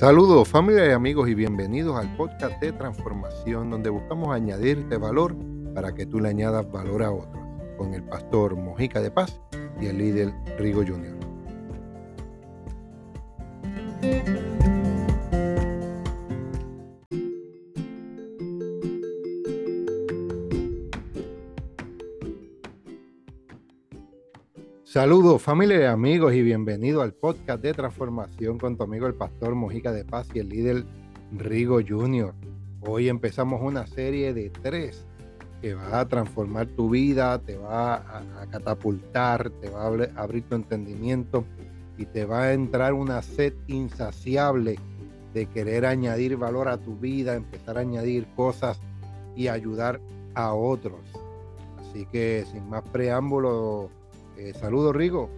Saludos 0.00 0.48
familia 0.48 0.86
y 0.86 0.92
amigos 0.92 1.28
y 1.28 1.34
bienvenidos 1.34 1.94
al 1.94 2.16
podcast 2.16 2.58
de 2.58 2.72
transformación 2.72 3.68
donde 3.68 3.90
buscamos 3.90 4.34
añadirte 4.34 4.96
valor 4.96 5.36
para 5.74 5.94
que 5.94 6.06
tú 6.06 6.20
le 6.20 6.30
añadas 6.30 6.72
valor 6.72 7.02
a 7.02 7.10
otros 7.10 7.44
con 7.76 7.92
el 7.92 8.02
pastor 8.04 8.56
Mojica 8.56 9.02
de 9.02 9.10
Paz 9.10 9.38
y 9.78 9.88
el 9.88 9.98
líder 9.98 10.32
Rigo 10.58 10.82
Jr. 10.86 11.20
Saludos 24.92 25.40
familia 25.40 25.80
y 25.82 25.84
amigos 25.84 26.34
y 26.34 26.42
bienvenido 26.42 27.02
al 27.02 27.12
podcast 27.12 27.62
de 27.62 27.72
transformación 27.72 28.58
con 28.58 28.76
tu 28.76 28.82
amigo 28.82 29.06
el 29.06 29.14
pastor 29.14 29.54
Mojica 29.54 29.92
de 29.92 30.04
Paz 30.04 30.26
y 30.34 30.40
el 30.40 30.48
líder 30.48 30.84
Rigo 31.30 31.78
Jr. 31.88 32.34
Hoy 32.80 33.08
empezamos 33.08 33.62
una 33.62 33.86
serie 33.86 34.34
de 34.34 34.50
tres 34.50 35.06
que 35.62 35.74
va 35.74 36.00
a 36.00 36.08
transformar 36.08 36.66
tu 36.66 36.90
vida, 36.90 37.38
te 37.38 37.56
va 37.56 37.98
a, 37.98 38.46
catapultar, 38.50 39.50
te 39.60 39.70
va 39.70 39.82
a 39.84 40.20
abrir 40.20 40.42
tu 40.48 40.56
entendimiento 40.56 41.44
y 41.96 42.06
te 42.06 42.24
va 42.24 42.46
a 42.46 42.52
entrar 42.52 42.92
una 42.92 43.22
sed 43.22 43.54
insaciable 43.68 44.76
de 45.32 45.46
querer 45.46 45.86
añadir 45.86 46.36
valor 46.36 46.66
a 46.66 46.78
tu 46.78 46.96
vida, 46.96 47.36
empezar 47.36 47.78
a 47.78 47.82
añadir 47.82 48.26
cosas 48.34 48.80
y 49.36 49.46
ayudar 49.46 50.00
a 50.34 50.52
otros. 50.52 50.98
Así 51.78 52.06
que 52.06 52.44
sin 52.50 52.68
más 52.68 52.82
preámbulos, 52.88 53.88
eh, 54.40 54.54
saludos, 54.54 54.96
Rigo. 54.96 55.28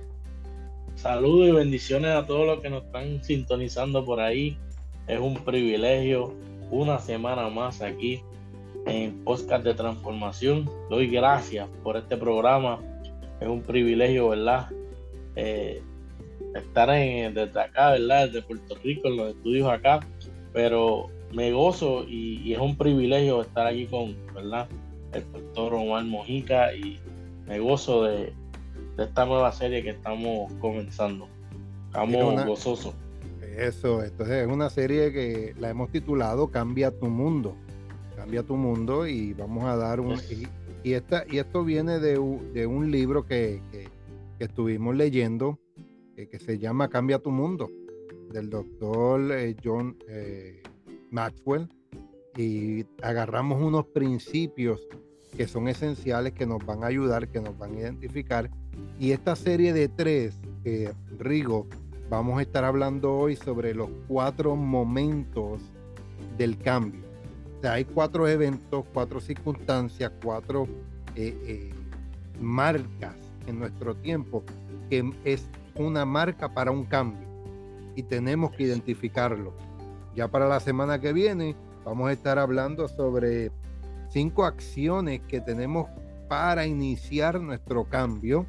Saludos 0.95 1.49
y 1.49 1.53
bendiciones 1.53 2.13
a 2.13 2.27
todos 2.27 2.47
los 2.47 2.61
que 2.61 2.71
nos 2.71 2.85
están 2.85 3.23
sintonizando 3.25 4.05
por 4.05 4.21
ahí. 4.21 4.57
Es 5.09 5.19
un 5.19 5.35
privilegio 5.35 6.35
una 6.71 6.99
semana 6.99 7.49
más 7.49 7.83
aquí 7.83 8.23
en 8.87 9.25
Podcast 9.25 9.65
de 9.65 9.75
Transformación. 9.75 10.71
Doy 10.89 11.09
gracias 11.09 11.69
por 11.83 11.97
este 11.97 12.17
programa. 12.17 12.81
Es 13.41 13.49
un 13.49 13.63
privilegio, 13.63 14.29
¿verdad? 14.29 14.69
Eh, 15.35 15.83
estar 16.55 16.91
en, 16.91 17.35
desde 17.35 17.61
acá, 17.61 17.93
¿verdad? 17.93 18.27
Desde 18.27 18.43
Puerto 18.43 18.77
Rico, 18.85 19.09
en 19.09 19.17
los 19.17 19.31
estudios 19.31 19.69
acá. 19.69 20.01
Pero 20.53 21.09
me 21.33 21.51
gozo 21.51 22.05
y, 22.09 22.53
es 22.53 22.59
un 22.59 22.77
privilegio 22.77 23.43
estar 23.43 23.67
aquí 23.67 23.87
con, 23.87 24.15
¿verdad? 24.35 24.69
El 25.13 25.25
doctor 25.33 25.75
Omar 25.75 26.05
Mojica 26.05 26.75
y 26.75 27.01
me 27.47 27.59
gozo 27.59 28.05
de, 28.05 28.33
de 28.97 29.05
esta 29.05 29.25
nueva 29.27 29.53
serie 29.53 29.83
que 29.83 29.91
estamos 29.91 30.53
comenzando. 30.55 31.29
Estamos 31.87 32.45
gozosos. 32.47 32.95
Eso, 33.57 34.03
entonces 34.03 34.47
es 34.47 34.49
una 34.49 34.71
serie 34.71 35.13
que 35.13 35.55
la 35.59 35.71
hemos 35.71 35.91
titulado 35.91 36.51
Cambia 36.51 36.91
tu 36.91 37.07
mundo. 37.07 37.55
Cambia 38.17 38.43
tu 38.43 38.57
mundo 38.57 39.07
y 39.07 39.35
vamos 39.35 39.65
a 39.65 39.77
dar 39.77 40.01
un... 40.01 40.19
Y, 40.85 40.95
esta, 40.95 41.25
y 41.31 41.39
esto 41.39 41.65
viene 41.65 42.01
de, 42.01 42.19
un 42.19 42.91
libro 42.91 43.25
que, 43.25 43.61
estuvimos 44.39 44.97
leyendo 44.97 45.59
eh, 46.17 46.27
que 46.29 46.39
se 46.39 46.59
llama 46.59 46.89
Cambia 46.89 47.21
tu 47.21 47.31
mundo, 47.31 47.71
del 48.33 48.51
doctor 48.51 49.31
eh, 49.33 49.55
John 49.63 49.97
eh, 50.09 50.63
Maxwell. 51.11 51.69
Y 52.37 52.87
agarramos 53.03 53.63
unos 53.63 53.87
principios 53.89 54.81
que 55.37 55.47
son 55.47 55.69
esenciales, 55.69 56.33
que 56.33 56.47
nos 56.47 56.65
van 56.65 56.83
a 56.83 56.87
ayudar, 56.87 57.29
que 57.29 57.41
nos 57.41 57.57
van 57.59 57.75
a 57.75 57.81
identificar 57.81 58.51
y 58.99 59.13
esta 59.13 59.37
serie 59.37 59.73
de 59.73 59.89
tres, 59.89 60.39
Rigo, 61.19 61.67
vamos 62.09 62.39
a 62.39 62.43
estar 62.43 62.65
hablando 62.65 63.17
hoy 63.17 63.37
sobre 63.37 63.75
los 63.75 63.89
cuatro 64.07 64.55
momentos 64.55 65.63
del 66.37 66.59
cambio. 66.59 67.01
O 67.59 67.61
sea, 67.63 67.73
hay 67.73 67.85
cuatro 67.85 68.29
eventos, 68.29 68.85
cuatro 68.93 69.21
circunstancias, 69.21 70.13
cuatro 70.23 70.67
eh, 71.15 71.37
eh, 71.47 71.71
marcas 72.41 73.17
en 73.47 73.59
nuestro 73.59 73.95
tiempo 73.97 74.45
que 74.89 75.11
es 75.25 75.49
una 75.75 76.05
marca 76.05 76.53
para 76.53 76.71
un 76.71 76.85
cambio 76.85 77.27
y 77.97 78.03
tenemos 78.03 78.53
que 78.53 78.65
identificarlo. 78.65 79.55
Ya 80.15 80.29
para 80.29 80.49
la 80.49 80.61
semana 80.61 81.01
que 81.01 81.13
viene 81.13 81.57
vamos 81.85 82.09
a 82.09 82.13
estar 82.13 82.39
hablando 82.39 82.89
sobre 82.89 83.51
cinco 84.11 84.45
acciones 84.45 85.21
que 85.29 85.41
tenemos 85.41 85.89
para 86.29 86.67
iniciar 86.67 87.41
nuestro 87.41 87.85
cambio 87.85 88.47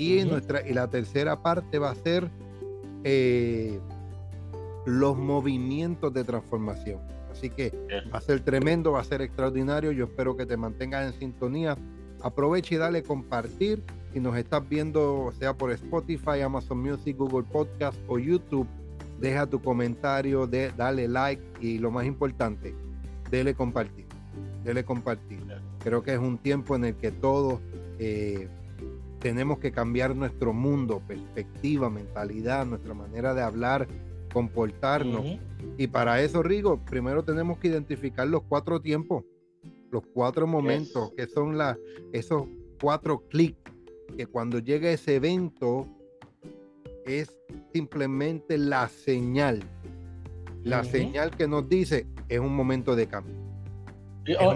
y, 0.00 0.24
nuestra, 0.24 0.66
y 0.66 0.72
la 0.72 0.88
tercera 0.88 1.42
parte 1.42 1.78
va 1.78 1.90
a 1.90 1.94
ser 1.94 2.30
eh, 3.04 3.78
los 4.86 5.16
movimientos 5.16 6.12
de 6.14 6.24
transformación. 6.24 7.00
Así 7.30 7.50
que 7.50 7.72
va 8.12 8.18
a 8.18 8.20
ser 8.20 8.40
tremendo, 8.40 8.92
va 8.92 9.00
a 9.00 9.04
ser 9.04 9.20
extraordinario. 9.22 9.92
Yo 9.92 10.06
espero 10.06 10.36
que 10.36 10.46
te 10.46 10.56
mantengas 10.56 11.12
en 11.12 11.18
sintonía. 11.18 11.76
Aprovecha 12.22 12.74
y 12.74 12.78
dale 12.78 13.02
compartir. 13.02 13.82
Si 14.12 14.20
nos 14.20 14.36
estás 14.36 14.68
viendo, 14.68 15.32
sea 15.38 15.54
por 15.54 15.70
Spotify, 15.70 16.40
Amazon 16.44 16.82
Music, 16.82 17.16
Google 17.16 17.46
Podcast 17.50 17.96
o 18.08 18.18
YouTube, 18.18 18.66
deja 19.20 19.46
tu 19.46 19.62
comentario, 19.62 20.46
de, 20.46 20.72
dale 20.76 21.06
like 21.06 21.42
y 21.60 21.78
lo 21.78 21.90
más 21.90 22.06
importante, 22.06 22.74
dele 23.30 23.54
compartir. 23.54 24.06
Dele 24.64 24.84
compartir. 24.84 25.38
Creo 25.78 26.02
que 26.02 26.12
es 26.12 26.18
un 26.18 26.38
tiempo 26.38 26.74
en 26.74 26.86
el 26.86 26.96
que 26.96 27.12
todos 27.12 27.60
eh, 27.98 28.48
tenemos 29.20 29.58
que 29.58 29.70
cambiar 29.70 30.16
nuestro 30.16 30.52
mundo, 30.52 31.02
perspectiva, 31.06 31.90
mentalidad, 31.90 32.66
nuestra 32.66 32.94
manera 32.94 33.34
de 33.34 33.42
hablar, 33.42 33.86
comportarnos. 34.32 35.38
Y 35.76 35.86
para 35.88 36.22
eso, 36.22 36.42
Rigo, 36.42 36.82
primero 36.84 37.22
tenemos 37.22 37.58
que 37.58 37.68
identificar 37.68 38.26
los 38.26 38.42
cuatro 38.42 38.80
tiempos, 38.80 39.24
los 39.90 40.02
cuatro 40.14 40.46
momentos, 40.46 41.12
que 41.16 41.26
son 41.26 41.58
la, 41.58 41.78
esos 42.12 42.44
cuatro 42.80 43.22
clics, 43.28 43.58
que 44.16 44.26
cuando 44.26 44.58
llega 44.58 44.90
ese 44.90 45.16
evento 45.16 45.86
es 47.04 47.38
simplemente 47.72 48.56
la 48.56 48.88
señal. 48.88 49.62
La 50.64 50.82
señal 50.84 51.30
que 51.30 51.46
nos 51.46 51.68
dice 51.68 52.06
es 52.28 52.40
un 52.40 52.54
momento 52.54 52.96
de 52.96 53.06
cambio. 53.06 53.34
Oh, 54.40 54.54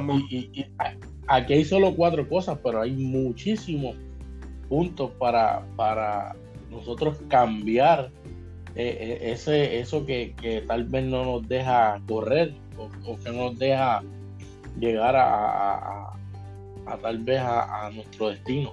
aquí 1.27 1.53
hay 1.55 1.65
solo 1.65 1.95
cuatro 1.97 2.29
cosas, 2.29 2.59
pero 2.63 2.81
hay 2.83 2.93
muchísimos 2.93 3.97
puntos 4.69 5.11
para, 5.13 5.65
para 5.77 6.35
nosotros 6.71 7.17
cambiar 7.29 8.11
eh, 8.77 9.21
eh, 9.23 9.33
ese, 9.33 9.79
eso 9.79 10.05
que, 10.05 10.65
tal 10.67 10.85
vez 10.85 11.05
no 11.05 11.25
nos 11.25 11.49
deja 11.49 12.01
correr 12.09 12.55
o, 12.77 13.17
que 13.19 13.31
nos 13.31 13.57
deja 13.57 14.03
llegar 14.79 15.15
a, 15.17 16.13
tal 17.01 17.19
vez 17.19 17.41
a, 17.41 17.91
nuestro 17.95 18.31
destino. 18.31 18.73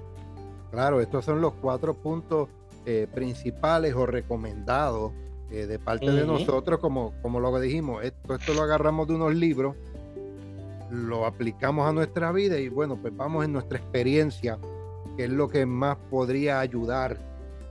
Claro, 0.72 1.01
estos 1.01 1.25
son 1.25 1.40
los 1.40 1.53
cuatro 1.53 1.94
puntos 1.94 2.50
eh, 2.85 3.07
principales 3.13 3.94
o 3.94 4.06
recomendados 4.06 5.13
de 5.50 5.78
parte 5.80 6.09
de 6.09 6.25
nosotros, 6.25 6.80
como, 6.80 7.12
como 7.22 7.41
lo 7.41 7.53
que 7.53 7.59
dijimos, 7.59 8.06
esto, 8.06 8.35
esto 8.35 8.53
lo 8.53 8.62
agarramos 8.62 9.06
de 9.09 9.16
unos 9.16 9.35
libros, 9.35 9.75
lo 10.90 11.25
aplicamos 11.25 11.85
a 11.85 11.91
nuestra 11.91 12.31
vida 12.31 12.57
y 12.57 12.69
bueno, 12.69 12.96
pues 12.96 13.13
vamos 13.18 13.44
en 13.44 13.51
nuestra 13.51 13.78
experiencia 13.78 14.57
que 15.16 15.25
es 15.25 15.29
lo 15.29 15.47
que 15.47 15.66
más 15.66 15.97
podría 16.09 16.59
ayudar 16.59 17.17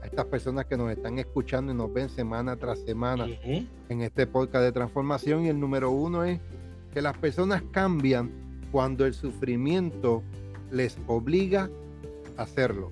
a 0.01 0.05
estas 0.05 0.25
personas 0.25 0.65
que 0.65 0.77
nos 0.77 0.91
están 0.91 1.19
escuchando 1.19 1.71
y 1.71 1.75
nos 1.75 1.93
ven 1.93 2.09
semana 2.09 2.55
tras 2.55 2.79
semana 2.79 3.27
en 3.43 4.01
este 4.01 4.27
podcast 4.27 4.63
de 4.63 4.71
transformación. 4.71 5.45
Y 5.45 5.49
el 5.49 5.59
número 5.59 5.91
uno 5.91 6.23
es 6.23 6.39
que 6.93 7.01
las 7.01 7.17
personas 7.17 7.63
cambian 7.71 8.31
cuando 8.71 9.05
el 9.05 9.13
sufrimiento 9.13 10.23
les 10.71 10.97
obliga 11.07 11.69
a 12.37 12.43
hacerlo. 12.43 12.91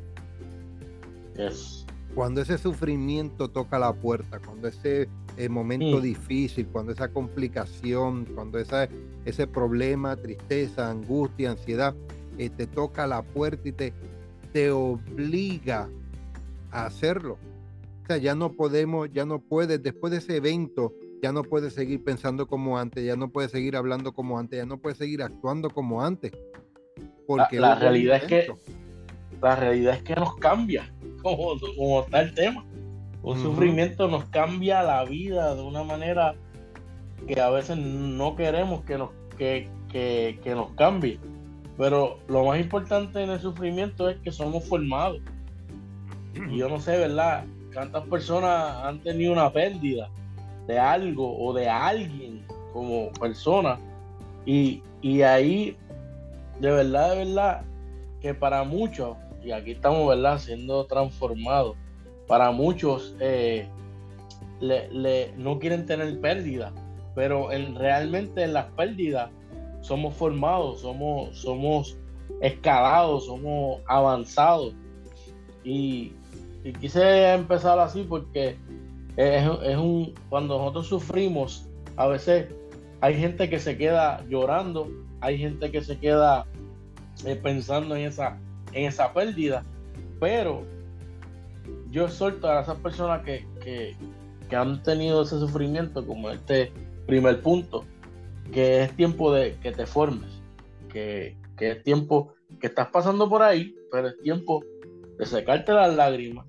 Cuando 2.14 2.42
ese 2.42 2.58
sufrimiento 2.58 3.50
toca 3.50 3.80
la 3.80 3.94
puerta, 3.94 4.40
cuando 4.40 4.68
ese 4.68 5.08
eh, 5.38 5.48
momento 5.48 6.00
mm. 6.00 6.02
difícil, 6.02 6.68
cuando 6.68 6.92
esa 6.92 7.10
complicación, 7.10 8.26
cuando 8.36 8.60
esa, 8.60 8.90
ese 9.26 9.48
problema, 9.48 10.16
tristeza, 10.18 10.90
angustia, 10.90 11.52
ansiedad, 11.52 11.96
eh, 12.38 12.50
te 12.50 12.68
toca 12.68 13.08
la 13.08 13.22
puerta 13.22 13.70
y 13.70 13.72
te, 13.72 13.94
te 14.52 14.72
obliga 14.72 15.90
a 16.72 16.86
hacerlo. 16.86 17.38
O 18.04 18.08
sea, 18.08 18.18
ya 18.18 18.36
no 18.36 18.52
podemos, 18.54 19.10
ya 19.14 19.26
no 19.26 19.40
puedes, 19.40 19.82
después 19.82 20.12
de 20.12 20.18
ese 20.18 20.38
evento, 20.38 20.94
ya 21.22 21.32
no 21.32 21.44
puedes 21.44 21.74
seguir 21.74 22.04
pensando 22.04 22.48
como 22.48 22.78
antes, 22.78 23.06
ya 23.06 23.16
no 23.16 23.30
puedes 23.30 23.52
seguir 23.52 23.76
hablando 23.76 24.14
como 24.14 24.40
antes, 24.40 24.58
ya 24.58 24.66
no 24.66 24.78
puedes 24.78 24.98
seguir 24.98 25.22
actuando 25.22 25.70
como 25.70 26.04
antes. 26.04 26.32
Porque 27.28 27.60
la, 27.60 27.76
realidad 27.76 28.18
es 28.18 28.24
que 28.24 28.48
la 29.42 29.56
realidad 29.56 29.96
es 29.96 30.04
que 30.04 30.16
nos 30.16 30.36
cambia, 30.38 30.92
como, 31.22 31.60
como 31.78 32.02
está 32.02 32.22
el 32.22 32.34
tema. 32.34 32.66
Un 33.22 33.38
sufrimiento 33.42 34.08
nos 34.08 34.26
cambia 34.26 34.82
la 34.82 35.04
vida 35.04 35.54
de 35.54 35.62
una 35.62 35.84
manera 35.84 36.36
que 37.28 37.40
a 37.42 37.50
veces 37.50 37.78
no 37.78 38.36
queremos 38.38 38.84
que 38.86 38.98
nos, 38.98 39.10
que, 39.38 39.70
que, 39.92 40.40
que 40.42 40.56
nos 40.56 40.72
cambie. 40.72 41.20
Pero 41.80 42.20
lo 42.28 42.46
más 42.46 42.60
importante 42.60 43.24
en 43.24 43.32
el 43.32 43.40
sufrimiento 43.40 44.08
es 44.08 44.18
que 44.18 44.32
somos 44.32 44.66
formados. 44.66 45.22
Y 46.52 46.58
yo 46.58 46.70
no 46.70 46.80
sé, 46.80 46.96
¿verdad? 47.00 47.46
¿Cuántas 47.74 48.04
personas 48.04 48.84
han 48.84 49.00
tenido 49.00 49.34
una 49.34 49.52
pérdida? 49.52 50.12
de 50.70 50.78
algo 50.78 51.36
o 51.44 51.52
de 51.52 51.68
alguien 51.68 52.46
como 52.72 53.12
persona. 53.14 53.80
Y, 54.46 54.84
y 55.02 55.24
ahí, 55.24 55.76
de 56.60 56.72
verdad, 56.72 57.10
de 57.10 57.26
verdad, 57.26 57.62
que 58.22 58.36
para 58.36 58.64
muchos, 58.64 59.18
y 59.44 59.52
aquí 59.52 59.72
estamos, 59.72 60.08
¿verdad?, 60.08 60.38
siendo 60.38 60.86
transformados, 60.86 61.76
para 62.28 62.52
muchos 62.52 63.16
eh, 63.20 63.68
le, 64.62 65.34
no 65.38 65.58
quieren 65.58 65.88
tener 65.88 66.22
pérdida, 66.22 66.72
pero 67.16 67.52
en, 67.52 67.74
realmente 67.74 68.44
en 68.44 68.54
las 68.54 68.66
pérdidas 68.74 69.32
somos 69.82 70.16
formados, 70.16 70.82
somos, 70.82 71.38
somos 71.38 71.98
escalados, 72.42 73.26
somos 73.26 73.82
avanzados. 73.88 74.74
Y, 75.64 76.14
quise 76.80 77.34
empezar 77.34 77.80
así 77.80 78.06
porque 78.08 78.58
es, 79.16 79.50
es, 79.64 79.78
un, 79.78 80.14
cuando 80.30 80.58
nosotros 80.58 80.88
sufrimos, 80.88 81.68
a 81.96 82.08
veces 82.08 82.50
hay 83.02 83.16
gente 83.16 83.50
que 83.50 83.60
se 83.60 83.78
queda 83.78 84.24
llorando, 84.28 84.90
hay 85.22 85.38
gente 85.38 85.72
que 85.72 85.82
se 85.82 85.98
queda 85.98 86.46
eh, 87.26 87.36
pensando 87.36 87.96
en 87.96 88.04
esa, 88.04 88.38
en 88.74 88.86
esa 88.86 89.14
pérdida, 89.14 89.64
pero 90.20 90.64
yo 91.92 92.06
exhorto 92.06 92.48
a 92.48 92.62
esas 92.62 92.78
personas 92.80 93.24
que, 93.24 93.46
que, 93.64 93.96
que 94.50 94.56
han 94.56 94.84
tenido 94.84 95.24
ese 95.24 95.40
sufrimiento, 95.40 96.06
como 96.06 96.30
este 96.30 96.72
primer 97.08 97.42
punto, 97.42 97.84
que 98.52 98.84
es 98.84 98.96
tiempo 98.96 99.34
de 99.34 99.58
que 99.62 99.72
te 99.72 99.86
formes, 99.86 100.30
que, 100.92 101.38
que 101.58 101.72
es 101.72 101.84
tiempo 101.84 102.34
que 102.60 102.68
estás 102.68 102.88
pasando 102.90 103.30
por 103.30 103.44
ahí, 103.44 103.76
pero 103.92 104.08
es 104.08 104.20
tiempo 104.22 104.64
de 105.18 105.26
secarte 105.26 105.74
las 105.74 105.96
lágrimas 105.96 106.48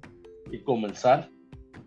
y 0.51 0.61
comenzar. 0.61 1.29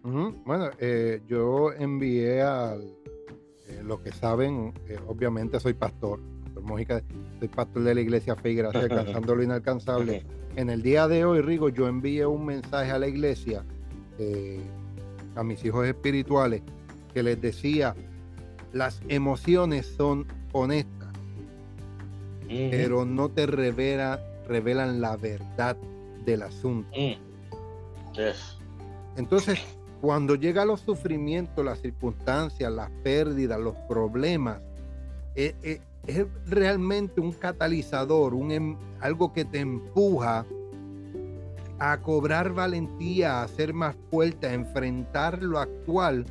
Bueno, 0.03 0.69
eh, 0.79 1.21
yo 1.27 1.71
envié 1.71 2.41
a 2.41 2.75
eh, 2.75 3.81
los 3.83 4.01
que 4.01 4.11
saben, 4.11 4.73
eh, 4.89 4.97
obviamente 5.07 5.59
soy 5.61 5.73
pastor, 5.73 6.19
pastor 6.53 7.03
soy 7.39 7.47
pastor 7.47 7.83
de 7.83 7.95
la 7.95 8.01
iglesia 8.01 8.35
Fe 8.35 8.51
y 8.51 8.55
Gracia, 8.55 8.81
alcanzando 8.89 9.35
lo 9.35 9.43
inalcanzable. 9.43 10.25
En 10.57 10.69
el 10.69 10.81
día 10.81 11.07
de 11.07 11.23
hoy, 11.23 11.41
Rigo, 11.41 11.69
yo 11.69 11.87
envié 11.87 12.25
un 12.25 12.45
mensaje 12.45 12.91
a 12.91 12.99
la 12.99 13.07
iglesia, 13.07 13.63
a 15.35 15.43
mis 15.43 15.63
hijos 15.63 15.87
espirituales, 15.87 16.61
que 17.13 17.23
les 17.23 17.41
decía, 17.41 17.95
las 18.73 18.99
emociones 19.07 19.85
son 19.85 20.25
honestas, 20.51 21.09
pero 22.47 23.05
no 23.05 23.29
te 23.29 23.45
revela, 23.45 24.19
revelan 24.47 24.99
la 24.99 25.15
verdad 25.15 25.77
del 26.25 26.41
asunto. 26.41 26.89
Mm. 26.97 27.13
Entonces, 29.15 29.59
cuando 30.01 30.35
llega 30.35 30.65
los 30.65 30.81
sufrimientos, 30.81 31.63
las 31.63 31.79
circunstancias, 31.79 32.71
las 32.71 32.89
pérdidas, 33.03 33.59
los 33.59 33.75
problemas, 33.87 34.59
eh, 35.35 35.55
eh, 35.63 35.79
es, 36.05 36.25
realmente 36.47 37.21
un 37.21 37.31
catalizador, 37.31 38.33
un, 38.33 38.51
em, 38.51 38.75
algo 38.99 39.33
que 39.33 39.45
te 39.45 39.59
empuja 39.59 40.45
a 41.79 41.97
cobrar 42.01 42.53
valentía, 42.53 43.41
a 43.41 43.47
ser 43.47 43.73
más 43.73 43.95
fuerte, 44.09 44.47
a 44.47 44.53
enfrentar 44.53 45.41
lo 45.41 45.59
actual 45.59 46.25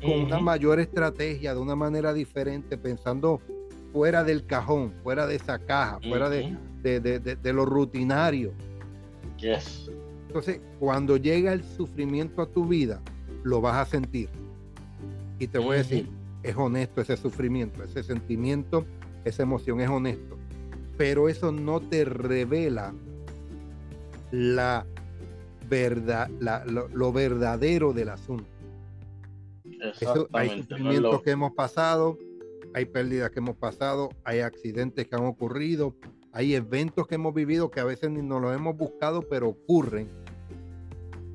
con 0.00 0.20
una 0.20 0.40
mayor 0.40 0.80
estrategia, 0.80 1.54
de 1.54 1.60
una 1.60 1.76
manera 1.76 2.12
diferente, 2.12 2.78
pensando 2.78 3.40
fuera 3.92 4.24
del 4.24 4.46
cajón, 4.46 4.92
fuera 5.02 5.26
de 5.26 5.36
esa 5.36 5.58
caja, 5.58 5.98
fuera 6.00 6.28
de, 6.30 6.56
de, 6.82 7.52
lo 7.52 7.64
rutinario. 7.64 8.52
Yes. 9.38 9.90
Entonces, 10.28 10.60
cuando 10.78 11.16
llega 11.16 11.52
el 11.52 11.64
sufrimiento 11.64 12.42
a 12.42 12.46
tu 12.46 12.66
vida, 12.66 13.00
lo 13.42 13.60
vas 13.60 13.76
a 13.76 13.90
sentir. 13.90 14.28
Y 15.38 15.46
te 15.46 15.58
voy 15.58 15.76
a 15.76 15.78
decir, 15.78 16.08
es 16.42 16.56
honesto 16.56 17.00
ese 17.00 17.16
sufrimiento, 17.16 17.82
ese 17.82 18.02
sentimiento, 18.02 18.86
esa 19.24 19.42
emoción 19.42 19.80
es 19.80 19.88
honesto. 19.88 20.36
Pero 20.96 21.28
eso 21.28 21.50
no 21.50 21.80
te 21.80 22.04
revela 22.04 22.92
la 24.30 24.86
verdad, 25.68 26.28
lo, 26.66 27.12
verdadero 27.12 27.92
del 27.92 28.10
asunto. 28.10 28.46
Hay 30.32 30.62
sufrimientos 30.62 31.22
que 31.22 31.30
hemos 31.30 31.52
pasado, 31.52 32.18
hay 32.74 32.84
pérdidas 32.84 33.30
que 33.30 33.38
hemos 33.40 33.56
pasado, 33.56 34.10
hay 34.24 34.40
accidentes 34.40 35.06
que 35.06 35.16
han 35.16 35.24
ocurrido, 35.24 35.94
hay 36.32 36.54
eventos 36.54 37.06
que 37.06 37.16
hemos 37.16 37.34
vivido 37.34 37.70
que 37.70 37.80
a 37.80 37.84
veces 37.84 38.10
ni 38.10 38.22
nos 38.22 38.40
los 38.40 38.54
hemos 38.54 38.76
buscado, 38.76 39.22
pero 39.22 39.48
ocurren. 39.48 40.08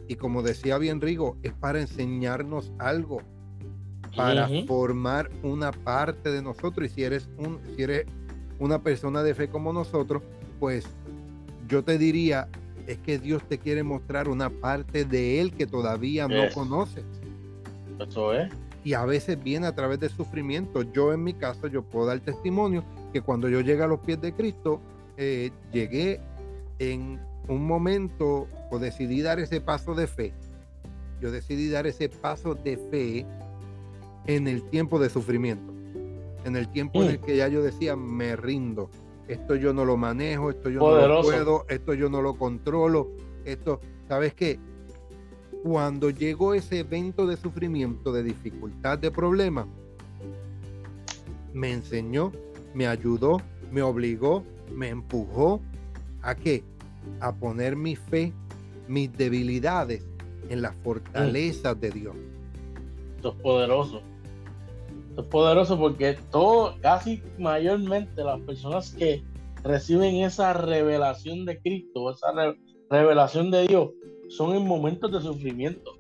Y 0.08 0.16
como 0.16 0.42
decía 0.42 0.78
bien 0.78 1.02
Rigo, 1.02 1.38
es 1.44 1.54
para 1.54 1.82
enseñarnos 1.82 2.72
algo, 2.78 3.22
para 4.16 4.48
formar 4.68 5.30
una 5.44 5.72
parte 5.72 6.32
de 6.32 6.42
nosotros. 6.42 6.90
Y 6.90 6.94
si 6.94 7.04
eres, 7.04 7.28
un, 7.38 7.60
si 7.76 7.84
eres 7.84 8.06
una 8.60 8.82
persona 8.82 9.24
de 9.24 9.34
fe 9.34 9.50
como 9.50 9.74
nosotros, 9.74 10.22
pues 10.60 10.86
yo 11.68 11.84
te 11.84 11.98
diría, 11.98 12.48
es 12.88 12.98
que 13.00 13.18
Dios 13.18 13.44
te 13.50 13.58
quiere 13.58 13.84
mostrar 13.84 14.30
una 14.30 14.50
parte 14.50 15.04
de 15.04 15.42
Él 15.42 15.52
que 15.54 15.66
todavía 15.66 16.28
no 16.28 16.44
conoces. 16.54 17.04
Eso 18.00 18.34
es 18.34 18.52
y 18.86 18.94
a 18.94 19.04
veces 19.04 19.44
viene 19.44 19.66
a 19.66 19.74
través 19.76 20.00
del 20.00 20.12
sufrimiento. 20.12 20.84
Yo 20.84 21.12
en 21.12 21.24
mi 21.24 21.34
caso, 21.34 21.68
yo 21.68 21.82
puedo 21.82 22.06
dar 22.06 22.20
testimonio 22.20 22.86
que 23.12 23.20
cuando 23.20 23.50
yo 23.50 23.60
llegué 23.60 23.82
a 23.82 23.88
los 23.88 24.00
pies 24.00 24.22
de 24.22 24.32
Cristo, 24.32 24.80
eh, 25.18 25.50
llegué 25.74 26.22
en 26.78 27.20
un 27.48 27.66
momento 27.66 28.48
o 28.70 28.78
decidí 28.80 29.24
dar 29.24 29.40
ese 29.40 29.60
paso 29.60 29.96
de 29.96 30.06
fe. 30.06 30.34
Yo 31.20 31.32
decidí 31.32 31.68
dar 31.68 31.88
ese 31.88 32.10
paso 32.10 32.54
de 32.54 32.78
fe 32.78 33.26
en 34.28 34.48
el 34.48 34.62
tiempo 34.70 35.00
de 35.00 35.10
sufrimiento, 35.10 35.74
en 36.44 36.56
el 36.56 36.68
tiempo 36.70 37.02
en 37.02 37.10
el 37.10 37.20
mm. 37.20 37.24
que 37.24 37.38
ya 37.38 37.48
yo 37.48 37.64
decía, 37.64 37.96
me 37.96 38.36
rindo, 38.36 38.92
esto 39.28 39.56
yo 39.56 39.74
no 39.74 39.84
lo 39.84 39.98
manejo, 39.98 40.52
esto 40.52 40.70
yo 40.70 40.80
no 40.82 41.08
lo 41.08 41.22
puedo, 41.24 41.66
esto 41.70 41.96
yo 41.96 42.10
no 42.10 42.22
lo 42.22 42.36
controlo, 42.36 43.10
esto, 43.46 43.80
¿sabes 44.08 44.36
qué? 44.36 44.60
Cuando 45.66 46.12
llegó 46.12 46.54
ese 46.54 46.82
evento 46.82 47.26
de 47.26 47.38
sufrimiento, 47.38 48.14
de 48.14 48.22
dificultad, 48.22 49.00
de 49.00 49.10
problema, 49.10 49.68
me 51.54 51.72
enseñó, 51.72 52.32
me 52.76 52.86
ayudó, 52.86 53.42
me 53.72 53.82
obligó, 53.82 54.44
me 54.72 54.90
empujó 54.90 55.60
a 56.22 56.36
qué? 56.36 56.64
A 57.20 57.34
poner 57.34 57.76
mi 57.76 57.96
fe, 57.96 58.32
mis 58.88 59.12
debilidades 59.18 60.08
en 60.50 60.62
las 60.62 60.76
fortalezas 60.84 61.82
de 61.82 61.90
Dios. 61.90 62.16
Esto 63.16 63.30
es 63.30 63.42
poderoso. 63.42 64.02
Es 65.18 65.26
poderoso 65.26 65.80
porque 65.80 66.16
todo, 66.30 66.76
casi 66.80 67.24
mayormente 67.40 68.24
las 68.24 68.40
personas 68.42 68.94
que 68.94 69.24
reciben 69.64 70.18
esa 70.18 70.54
revelación 70.54 71.44
de 71.44 71.60
Cristo, 71.60 72.12
esa 72.12 72.28
revelación 72.92 73.50
de 73.50 73.68
Dios, 73.68 73.90
son 74.30 74.56
en 74.56 74.66
momentos 74.66 75.12
de 75.12 75.22
sufrimiento. 75.22 75.98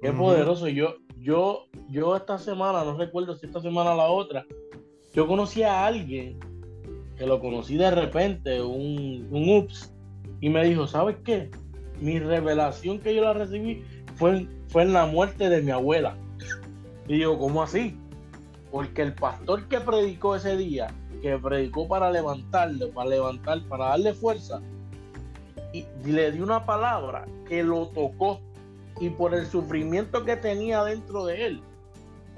Qué 0.00 0.12
poderoso. 0.12 0.68
Yo, 0.68 0.96
yo, 1.18 1.66
yo 1.90 2.16
esta 2.16 2.38
semana, 2.38 2.84
no 2.84 2.96
recuerdo 2.96 3.36
si 3.36 3.46
esta 3.46 3.60
semana 3.60 3.92
o 3.92 3.96
la 3.96 4.08
otra, 4.08 4.46
yo 5.14 5.26
conocí 5.26 5.62
a 5.62 5.84
alguien 5.86 6.38
que 7.16 7.26
lo 7.26 7.38
conocí 7.38 7.76
de 7.76 7.90
repente, 7.90 8.62
un, 8.62 9.28
un 9.30 9.56
ups, 9.58 9.92
y 10.40 10.48
me 10.48 10.64
dijo, 10.64 10.86
¿sabes 10.86 11.16
qué? 11.22 11.50
Mi 12.00 12.18
revelación 12.18 12.98
que 12.98 13.14
yo 13.14 13.22
la 13.22 13.34
recibí 13.34 13.84
fue, 14.14 14.46
fue 14.68 14.82
en 14.82 14.94
la 14.94 15.04
muerte 15.04 15.50
de 15.50 15.60
mi 15.60 15.70
abuela. 15.70 16.16
Y 17.06 17.18
digo, 17.18 17.38
¿cómo 17.38 17.62
así? 17.62 17.94
Porque 18.70 19.02
el 19.02 19.14
pastor 19.14 19.68
que 19.68 19.80
predicó 19.80 20.34
ese 20.34 20.56
día, 20.56 20.94
que 21.20 21.36
predicó 21.36 21.86
para 21.88 22.10
levantarle, 22.10 22.86
para 22.86 23.10
levantar, 23.10 23.62
para 23.68 23.88
darle 23.88 24.14
fuerza, 24.14 24.62
y 25.72 25.86
le 26.04 26.32
dio 26.32 26.42
una 26.42 26.66
palabra 26.66 27.26
que 27.48 27.62
lo 27.62 27.88
tocó 27.88 28.40
y 29.00 29.10
por 29.10 29.34
el 29.34 29.46
sufrimiento 29.46 30.24
que 30.24 30.36
tenía 30.36 30.84
dentro 30.84 31.24
de 31.24 31.46
él, 31.46 31.62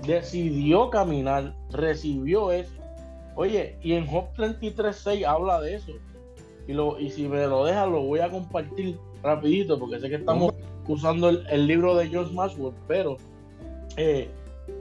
decidió 0.06 0.90
caminar, 0.90 1.54
recibió 1.70 2.52
eso. 2.52 2.72
Oye, 3.34 3.76
y 3.82 3.94
en 3.94 4.06
Job 4.06 4.26
33.6 4.36 5.26
habla 5.26 5.60
de 5.60 5.74
eso. 5.76 5.92
Y, 6.68 6.72
lo, 6.72 6.98
y 7.00 7.10
si 7.10 7.26
me 7.26 7.46
lo 7.46 7.64
deja, 7.64 7.86
lo 7.86 8.02
voy 8.02 8.20
a 8.20 8.30
compartir 8.30 8.98
rapidito, 9.22 9.78
porque 9.78 9.98
sé 9.98 10.08
que 10.08 10.16
estamos 10.16 10.54
usando 10.86 11.28
el, 11.28 11.66
libro 11.66 11.96
de 11.96 12.08
George 12.08 12.32
Maxwell, 12.32 12.74
pero, 12.86 13.16
eh, 13.96 14.28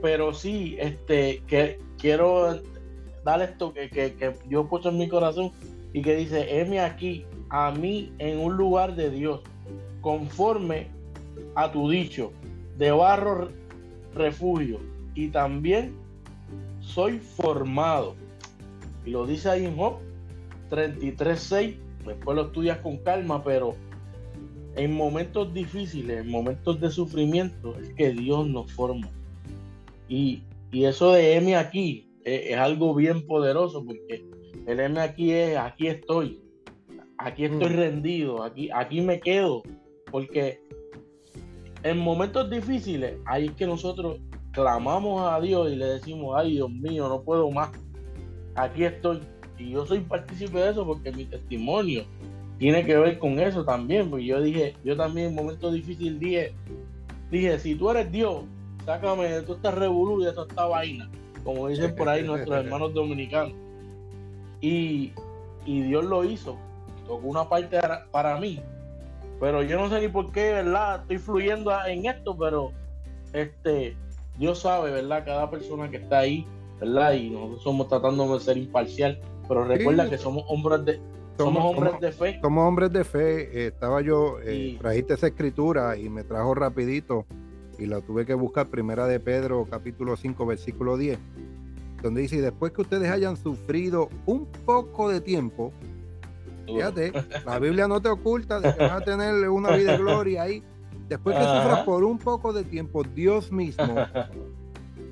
pero 0.00 0.32
sí, 0.32 0.76
este, 0.78 1.42
que 1.46 1.80
quiero 1.98 2.60
dar 3.24 3.42
esto 3.42 3.72
que, 3.72 3.88
que, 3.88 4.14
que 4.14 4.34
yo 4.48 4.68
puesto 4.68 4.90
en 4.90 4.98
mi 4.98 5.08
corazón 5.08 5.50
y 5.92 6.02
que 6.02 6.16
dice, 6.16 6.60
heme 6.60 6.80
aquí, 6.80 7.24
a 7.52 7.70
mí 7.70 8.10
en 8.18 8.38
un 8.38 8.56
lugar 8.56 8.96
de 8.96 9.10
Dios, 9.10 9.40
conforme 10.00 10.88
a 11.54 11.70
tu 11.70 11.88
dicho, 11.90 12.32
de 12.78 12.90
barro 12.90 13.50
refugio, 14.14 14.80
y 15.14 15.28
también 15.28 15.94
soy 16.80 17.18
formado. 17.18 18.16
Y 19.04 19.10
lo 19.10 19.26
dice 19.26 19.50
ahí 19.50 19.66
en 19.66 19.76
Job 19.76 19.98
33.6, 20.70 21.76
después 22.06 22.36
lo 22.36 22.46
estudias 22.46 22.78
con 22.78 22.96
calma, 22.98 23.44
pero 23.44 23.76
en 24.74 24.94
momentos 24.94 25.52
difíciles, 25.52 26.22
en 26.24 26.30
momentos 26.30 26.80
de 26.80 26.90
sufrimiento, 26.90 27.76
es 27.78 27.90
que 27.90 28.12
Dios 28.12 28.48
nos 28.48 28.72
forma. 28.72 29.10
Y, 30.08 30.42
eso 30.72 31.12
de 31.12 31.34
M 31.34 31.54
aquí 31.54 32.08
es, 32.24 32.56
algo 32.56 32.94
bien 32.94 33.26
poderoso 33.26 33.84
porque 33.84 34.24
el 34.66 34.80
M 34.80 34.98
aquí 34.98 35.32
es 35.32 35.58
aquí 35.58 35.88
estoy, 35.88 36.41
aquí 37.22 37.44
estoy 37.44 37.68
mm. 37.68 37.76
rendido, 37.76 38.42
aquí, 38.42 38.70
aquí 38.72 39.00
me 39.00 39.20
quedo, 39.20 39.62
porque 40.10 40.60
en 41.82 41.98
momentos 41.98 42.50
difíciles 42.50 43.16
ahí 43.24 43.46
es 43.46 43.52
que 43.52 43.66
nosotros 43.66 44.18
clamamos 44.52 45.22
a 45.30 45.40
Dios 45.40 45.72
y 45.72 45.76
le 45.76 45.86
decimos, 45.86 46.34
ay 46.36 46.52
Dios 46.52 46.70
mío, 46.70 47.08
no 47.08 47.22
puedo 47.22 47.50
más, 47.50 47.70
aquí 48.54 48.84
estoy. 48.84 49.20
Y 49.58 49.70
yo 49.70 49.86
soy 49.86 50.00
partícipe 50.00 50.58
de 50.58 50.70
eso 50.70 50.84
porque 50.84 51.12
mi 51.12 51.24
testimonio 51.24 52.04
tiene 52.58 52.84
que 52.84 52.96
ver 52.96 53.18
con 53.18 53.38
eso 53.38 53.64
también, 53.64 54.10
porque 54.10 54.24
yo 54.24 54.40
dije, 54.40 54.74
yo 54.84 54.96
también 54.96 55.28
en 55.28 55.34
momentos 55.34 55.72
difíciles 55.72 56.20
dije, 56.20 56.54
dije, 57.30 57.58
si 57.58 57.74
tú 57.74 57.90
eres 57.90 58.10
Dios, 58.12 58.44
sácame 58.84 59.28
de 59.28 59.42
toda 59.42 59.56
esta 59.56 59.70
revolución 59.72 60.22
y 60.22 60.24
de 60.26 60.32
toda 60.32 60.46
esta 60.48 60.66
vaina, 60.66 61.10
como 61.44 61.68
dicen 61.68 61.94
por 61.96 62.08
ahí 62.08 62.22
nuestros 62.26 62.64
hermanos 62.64 62.94
dominicanos. 62.94 63.54
Y, 64.60 65.12
Dios 65.66 66.04
lo 66.04 66.24
hizo, 66.24 66.56
tocó 67.06 67.26
una 67.26 67.48
parte 67.48 67.78
para 68.10 68.38
mí, 68.38 68.60
pero 69.40 69.62
yo 69.62 69.78
no 69.78 69.88
sé 69.88 70.00
ni 70.00 70.08
por 70.08 70.30
qué, 70.32 70.52
¿verdad? 70.52 71.00
Estoy 71.02 71.18
fluyendo 71.18 71.72
en 71.86 72.06
esto, 72.06 72.36
pero 72.36 72.72
este, 73.32 73.96
Dios 74.38 74.60
sabe, 74.60 74.90
¿verdad? 74.90 75.24
Cada 75.24 75.50
persona 75.50 75.90
que 75.90 75.96
está 75.96 76.20
ahí, 76.20 76.46
¿verdad? 76.80 77.14
Y 77.14 77.30
nosotros 77.30 77.62
somos 77.62 77.88
tratando 77.88 78.32
de 78.32 78.40
ser 78.40 78.56
imparcial, 78.56 79.20
pero 79.48 79.64
recuerda 79.64 80.08
que 80.08 80.18
somos 80.18 80.44
hombres 80.48 80.84
de, 80.84 81.00
somos, 81.38 81.64
hombres 81.64 82.00
de 82.00 82.12
fe. 82.12 82.38
Somos 82.40 82.68
hombres 82.68 82.92
de 82.92 83.04
fe. 83.04 83.42
Eh, 83.42 83.66
estaba 83.68 84.00
yo, 84.00 84.36
eh, 84.44 84.76
trajiste 84.80 85.14
esa 85.14 85.26
escritura 85.26 85.96
y 85.96 86.08
me 86.08 86.24
trajo 86.24 86.54
rapidito 86.54 87.26
y 87.78 87.86
la 87.86 88.00
tuve 88.00 88.24
que 88.24 88.34
buscar, 88.34 88.68
primera 88.68 89.06
de 89.06 89.18
Pedro, 89.18 89.66
capítulo 89.68 90.16
5, 90.16 90.46
versículo 90.46 90.96
10, 90.96 91.18
donde 92.02 92.20
dice, 92.20 92.36
y 92.36 92.40
después 92.40 92.72
que 92.72 92.82
ustedes 92.82 93.10
hayan 93.10 93.36
sufrido 93.36 94.08
un 94.26 94.46
poco 94.64 95.08
de 95.08 95.20
tiempo, 95.20 95.72
fíjate, 96.66 97.12
la 97.44 97.58
Biblia 97.58 97.88
no 97.88 98.00
te 98.00 98.08
oculta 98.08 98.60
de 98.60 98.74
que 98.74 98.80
vas 98.80 99.02
a 99.02 99.04
tener 99.04 99.48
una 99.48 99.76
vida 99.76 99.92
de 99.92 99.98
gloria 99.98 100.42
ahí. 100.42 100.62
Después 101.08 101.36
que 101.36 101.42
sufras 101.42 101.84
por 101.84 102.04
un 102.04 102.18
poco 102.18 102.52
de 102.52 102.64
tiempo, 102.64 103.02
Dios 103.02 103.52
mismo, 103.52 103.96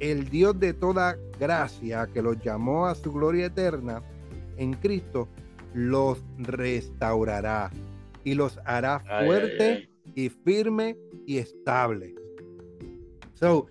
el 0.01 0.31
Dios 0.31 0.59
de 0.59 0.73
toda 0.73 1.17
gracia 1.39 2.09
que 2.13 2.23
los 2.23 2.41
llamó 2.41 2.87
a 2.87 2.95
su 2.95 3.13
gloria 3.13 3.47
eterna 3.47 4.03
en 4.57 4.75
Cristo, 4.75 5.29
los 5.75 6.23
restaurará 6.39 7.71
y 8.25 8.35
los 8.35 8.59
hará 8.65 9.01
fuerte 9.01 9.91
y 10.15 10.29
firme 10.29 10.97
y 11.27 11.39
estable. 11.39 12.15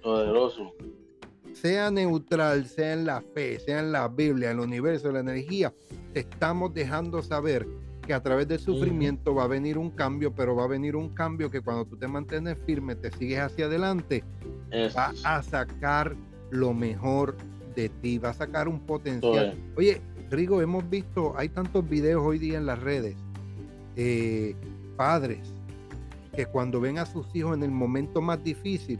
Poderoso. 0.02 0.74
Sea 1.62 1.92
neutral, 1.92 2.66
sea 2.68 2.94
en 2.94 3.06
la 3.06 3.22
fe, 3.22 3.60
sea 3.60 3.80
en 3.80 3.92
la 3.92 4.08
Biblia, 4.08 4.52
en 4.52 4.60
el 4.60 4.66
universo, 4.66 5.10
en 5.10 5.16
la 5.16 5.20
energía, 5.20 5.74
te 6.14 6.22
estamos 6.22 6.74
dejando 6.74 7.22
saber 7.22 7.68
que 8.06 8.14
a 8.14 8.24
través 8.24 8.48
del 8.48 8.60
sufrimiento 8.60 9.36
va 9.36 9.44
a 9.44 9.48
venir 9.48 9.78
un 9.78 9.92
cambio, 9.92 10.34
pero 10.34 10.56
va 10.56 10.64
a 10.64 10.68
venir 10.68 10.96
un 10.96 11.10
cambio 11.10 11.52
que 11.52 11.62
cuando 11.62 11.86
tú 11.86 11.98
te 11.98 12.08
mantienes 12.08 12.58
firme, 12.66 12.96
te 12.96 13.12
sigues 13.12 13.40
hacia 13.40 13.66
adelante, 13.66 14.24
va 14.98 15.14
a 15.26 15.44
sacar 15.44 16.16
lo 16.50 16.74
mejor 16.74 17.36
de 17.76 17.90
ti, 17.90 18.18
va 18.18 18.30
a 18.30 18.34
sacar 18.34 18.68
un 18.68 18.80
potencial. 18.80 19.56
Oye, 19.76 20.02
Rigo, 20.30 20.62
hemos 20.62 20.90
visto, 20.90 21.34
hay 21.38 21.50
tantos 21.50 21.88
videos 21.88 22.24
hoy 22.26 22.40
día 22.40 22.58
en 22.58 22.66
las 22.66 22.80
redes, 22.80 23.16
eh, 23.96 24.56
padres 24.96 25.54
que 26.36 26.46
cuando 26.46 26.80
ven 26.80 27.00
a 27.00 27.06
sus 27.06 27.28
hijos 27.36 27.56
en 27.58 27.64
el 27.64 27.72
momento 27.72 28.22
más 28.22 28.42
difícil, 28.44 29.00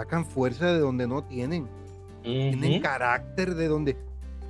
sacan 0.00 0.24
fuerza 0.24 0.72
de 0.72 0.78
donde 0.78 1.06
no 1.06 1.24
tienen, 1.24 1.68
tienen 2.22 2.80
carácter 2.80 3.54
de 3.54 3.68
donde, 3.68 3.98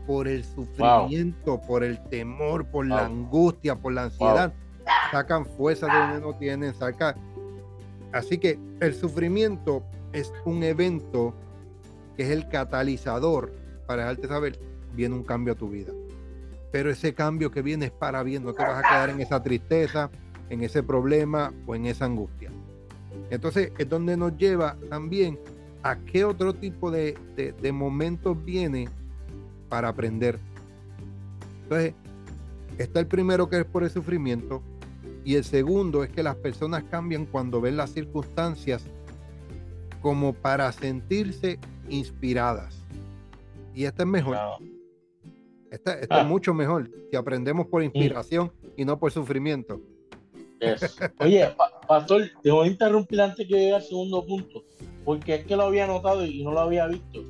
por 0.07 0.29
el 0.29 0.45
sufrimiento, 0.45 1.61
por 1.61 1.83
el 1.83 2.01
temor, 2.05 2.67
por 2.67 2.87
la 2.87 3.07
angustia, 3.07 3.75
por 3.75 3.93
la 3.93 4.05
ansiedad, 4.05 4.53
sacan 5.11 5.45
fuerza 5.45 5.87
de 5.87 5.93
donde 5.93 6.21
no 6.21 6.35
tienen, 6.39 6.73
sacan. 6.73 7.17
Así 8.13 8.39
que 8.39 8.61
el 8.79 8.95
sufrimiento 8.95 9.83
es 10.13 10.33
un 10.45 10.63
evento 10.63 11.35
que 12.17 12.23
es 12.23 12.31
el 12.31 12.49
catalizador 12.49 13.53
para 13.89 14.03
dejarte 14.03 14.29
saber, 14.29 14.61
viene 14.95 15.17
un 15.17 15.25
cambio 15.25 15.55
a 15.55 15.57
tu 15.57 15.69
vida. 15.69 15.93
Pero 16.71 16.93
ese 16.93 17.13
cambio 17.13 17.51
que 17.51 17.61
viene 17.61 17.87
es 17.87 17.91
para 17.91 18.23
bien, 18.23 18.45
no 18.45 18.53
te 18.53 18.63
vas 18.63 18.85
a 18.85 18.89
quedar 18.89 19.11
en 19.11 19.21
esa 19.21 19.43
tristeza, 19.43 20.11
en 20.49 20.63
ese 20.63 20.85
problema 20.85 21.53
o 21.67 21.75
en 21.75 21.87
esa 21.87 22.05
angustia. 22.05 22.53
Entonces 23.31 23.73
es 23.79 23.89
donde 23.89 24.17
nos 24.17 24.37
lleva 24.37 24.77
también 24.89 25.39
a 25.83 25.97
qué 25.97 26.25
otro 26.25 26.55
tipo 26.55 26.91
de, 26.91 27.17
momentos 27.73 28.45
viene 28.45 28.89
para 29.69 29.89
aprender. 29.89 30.39
Entonces, 31.63 31.95
está 32.79 33.01
el 33.01 33.07
primero 33.07 33.49
que 33.49 33.61
es 33.61 33.65
por 33.65 33.85
el 33.85 33.91
sufrimiento 33.91 34.63
y 35.25 35.37
el 35.37 35.45
segundo 35.45 36.03
es 36.03 36.11
que 36.11 36.23
las 36.23 36.37
personas 36.37 36.85
cambian 36.91 37.27
cuando 37.27 37.61
ven 37.61 37.77
las 37.77 37.91
circunstancias 37.91 38.85
como 40.03 40.33
para 40.33 40.73
sentirse 40.73 41.59
inspiradas. 41.89 42.83
Y 43.75 43.85
esta 43.85 44.03
es 44.03 44.09
mejor. 44.09 44.37
Esta, 45.71 46.01
es 46.01 46.09
ah. 46.11 46.25
mucho 46.25 46.53
mejor 46.53 46.91
si 47.11 47.17
aprendemos 47.17 47.67
por 47.69 47.83
inspiración 47.83 48.51
y 48.77 48.85
no 48.85 48.99
por 48.99 49.13
sufrimiento. 49.13 49.81
Oye, 51.19 51.49
Pastor, 51.89 52.31
te 52.43 52.51
voy 52.51 52.69
a 52.69 52.71
interrumpir 52.71 53.21
antes 53.21 53.47
que 53.47 53.55
llegue 53.55 53.75
al 53.75 53.83
segundo 53.83 54.25
punto, 54.25 54.65
porque 55.05 55.37
es 55.37 55.47
que 55.47 55.57
lo 55.57 55.65
había 55.65 55.87
notado 55.87 56.25
y 56.25 56.43
no 56.43 56.53
lo 56.53 56.61
había 56.61 56.87
visto. 56.87 57.25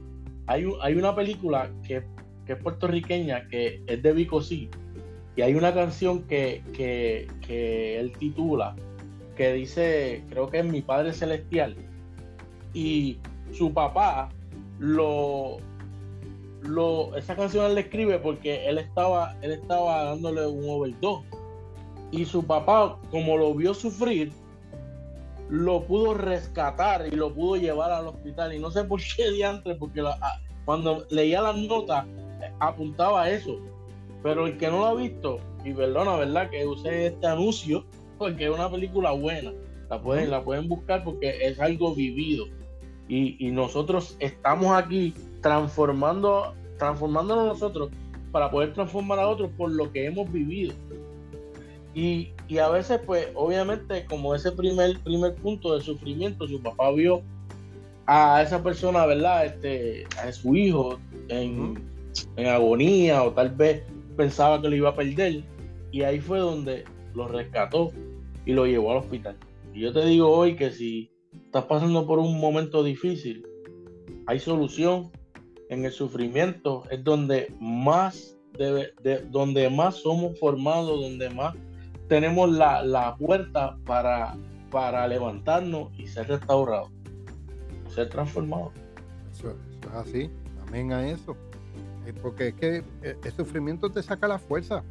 Hay, 0.47 0.65
una 0.95 1.15
película 1.15 1.71
que, 1.87 2.03
es 2.47 2.57
puertorriqueña, 2.63 3.47
que 3.49 3.81
es 3.87 4.03
de 4.03 4.13
Vico 4.13 4.43
sí, 4.43 4.69
y 5.37 5.43
hay 5.43 5.55
una 5.55 5.73
canción 5.73 6.25
que, 6.25 6.63
que 6.73 8.01
él 8.01 8.13
titula, 8.19 8.75
que 9.37 9.53
dice, 9.53 10.25
creo 10.29 10.49
que 10.49 10.59
es 10.59 10.65
Mi 10.65 10.83
Padre 10.83 11.13
Celestial, 11.13 11.77
y 12.75 13.19
su 13.53 13.73
papá 13.73 14.31
lo, 14.81 15.59
lo, 16.63 17.17
esa 17.17 17.37
canción 17.37 17.67
él 17.67 17.75
le 17.75 17.83
escribe 17.83 18.19
porque 18.19 18.67
él 18.69 18.79
estaba, 18.79 19.37
él 19.43 19.53
estaba 19.53 20.05
dándole 20.05 20.47
un 20.47 20.69
overdose. 20.69 21.27
Y 22.13 22.25
su 22.25 22.45
papá, 22.45 22.99
como 23.11 23.37
lo 23.37 23.55
vio 23.55 23.75
sufrir, 23.75 24.33
lo 25.49 25.83
pudo 25.83 26.15
rescatar 26.15 27.07
y 27.07 27.17
lo 27.17 27.33
pudo 27.33 27.57
llevar 27.57 27.91
al 27.91 28.09
hospital. 28.09 28.55
Y 28.55 28.59
no 28.59 28.71
sé 28.71 28.85
por 28.85 29.01
qué 29.01 29.31
diantre, 29.31 29.75
porque 29.75 30.01
ah, 30.01 30.41
cuando 30.65 31.07
leía 31.11 31.43
las 31.43 31.57
notas 31.57 32.07
apuntaba 32.59 33.29
eso. 33.31 33.59
Pero 34.23 34.47
el 34.47 34.59
que 34.59 34.69
no 34.69 34.79
lo 34.79 34.87
ha 34.87 34.95
visto, 34.95 35.39
y 35.65 35.73
perdona, 35.73 36.17
¿verdad? 36.17 36.51
Que 36.51 36.67
use 36.67 37.07
este 37.07 37.27
anuncio, 37.27 37.85
porque 38.19 38.45
es 38.45 38.51
una 38.51 38.71
película 38.71 39.13
buena. 39.13 39.53
La 39.89 40.01
pueden, 40.01 40.31
la 40.31 40.45
pueden 40.45 40.69
buscar 40.69 41.03
porque 41.05 41.47
es 41.47 41.59
algo 41.59 41.95
vivido. 41.95 42.47
Y, 43.09 43.45
y 43.45 43.51
nosotros 43.51 44.17
estamos 44.21 44.77
aquí 44.77 45.15
transformando, 45.41 46.55
transformándonos 46.79 47.47
nosotros 47.47 47.91
para 48.31 48.51
poder 48.51 48.73
transformar 48.73 49.19
a 49.19 49.27
otros 49.27 49.51
por 49.57 49.71
lo 49.71 49.91
que 49.91 50.07
hemos 50.07 50.31
vivido. 50.31 50.75
Y, 51.95 52.33
a 52.59 52.69
veces, 52.69 53.01
pues, 53.05 53.29
obviamente, 53.35 54.05
como 54.07 54.35
ese 54.35 54.53
primer, 54.53 54.99
primer 55.01 55.35
punto 55.37 55.75
de 55.75 55.83
sufrimiento, 55.83 56.47
su 56.47 56.63
papá 56.63 56.91
vio 56.93 57.23
a 58.07 58.43
esa 58.43 58.63
persona, 58.63 59.07
¿verdad? 59.07 59.47
Este, 59.47 60.05
a 60.23 60.33
su 60.33 60.55
hijo 60.57 60.99
en, 61.29 61.83
en 62.37 62.47
agonía 62.47 63.23
o 63.23 63.33
tal 63.33 63.51
vez 63.51 63.83
pensaba 64.17 64.61
que 64.61 64.69
lo 64.69 64.77
iba 64.77 64.91
a 64.91 64.95
perder. 64.95 65.45
Y 65.93 66.03
ahí 66.03 66.21
fue 66.21 66.39
donde 66.39 66.85
lo 67.15 67.29
rescató 67.29 67.93
y 68.47 68.53
lo 68.53 68.67
llevó 68.67 68.93
al 68.93 68.99
hospital. 68.99 69.37
Y 69.75 69.81
yo 69.81 69.93
te 69.93 70.05
digo 70.05 70.29
hoy 70.29 70.57
que 70.57 70.71
si 70.71 71.11
estás 71.47 71.65
pasando 71.65 72.07
por 72.07 72.19
un 72.19 72.41
momento 72.41 72.83
difícil, 72.83 73.45
hay 74.27 74.39
solución 74.39 75.11
en 75.71 75.85
el 75.85 75.93
sufrimiento 75.93 76.83
es 76.91 77.03
donde 77.03 77.53
más 77.61 78.37
debe, 78.59 78.93
de, 79.03 79.19
donde 79.31 79.71
más 79.71 79.97
somos 79.97 80.39
formados, 80.39 81.01
donde 81.01 81.31
más 81.31 81.55
tenemos 82.11 82.51
la, 82.51 83.15
puerta 83.21 83.77
para, 83.87 84.35
para 84.69 85.07
levantarnos 85.07 85.97
y 85.97 86.09
ser 86.09 86.27
restaurados, 86.27 86.91
ser 87.89 88.09
transformados. 88.09 88.73
Eso, 89.33 89.51
es 89.53 89.95
así, 89.95 90.31
amén 90.67 90.93
a 90.93 91.07
eso. 91.07 91.37
Eh, 92.07 92.13
porque 92.21 92.49
es 92.49 92.55
que 92.55 92.83
eh, 93.03 93.17
el 93.23 93.33
sufrimiento 93.33 93.91
te 93.91 94.03
saca 94.03 94.27
la 94.27 94.41
fuerza. 94.41 94.83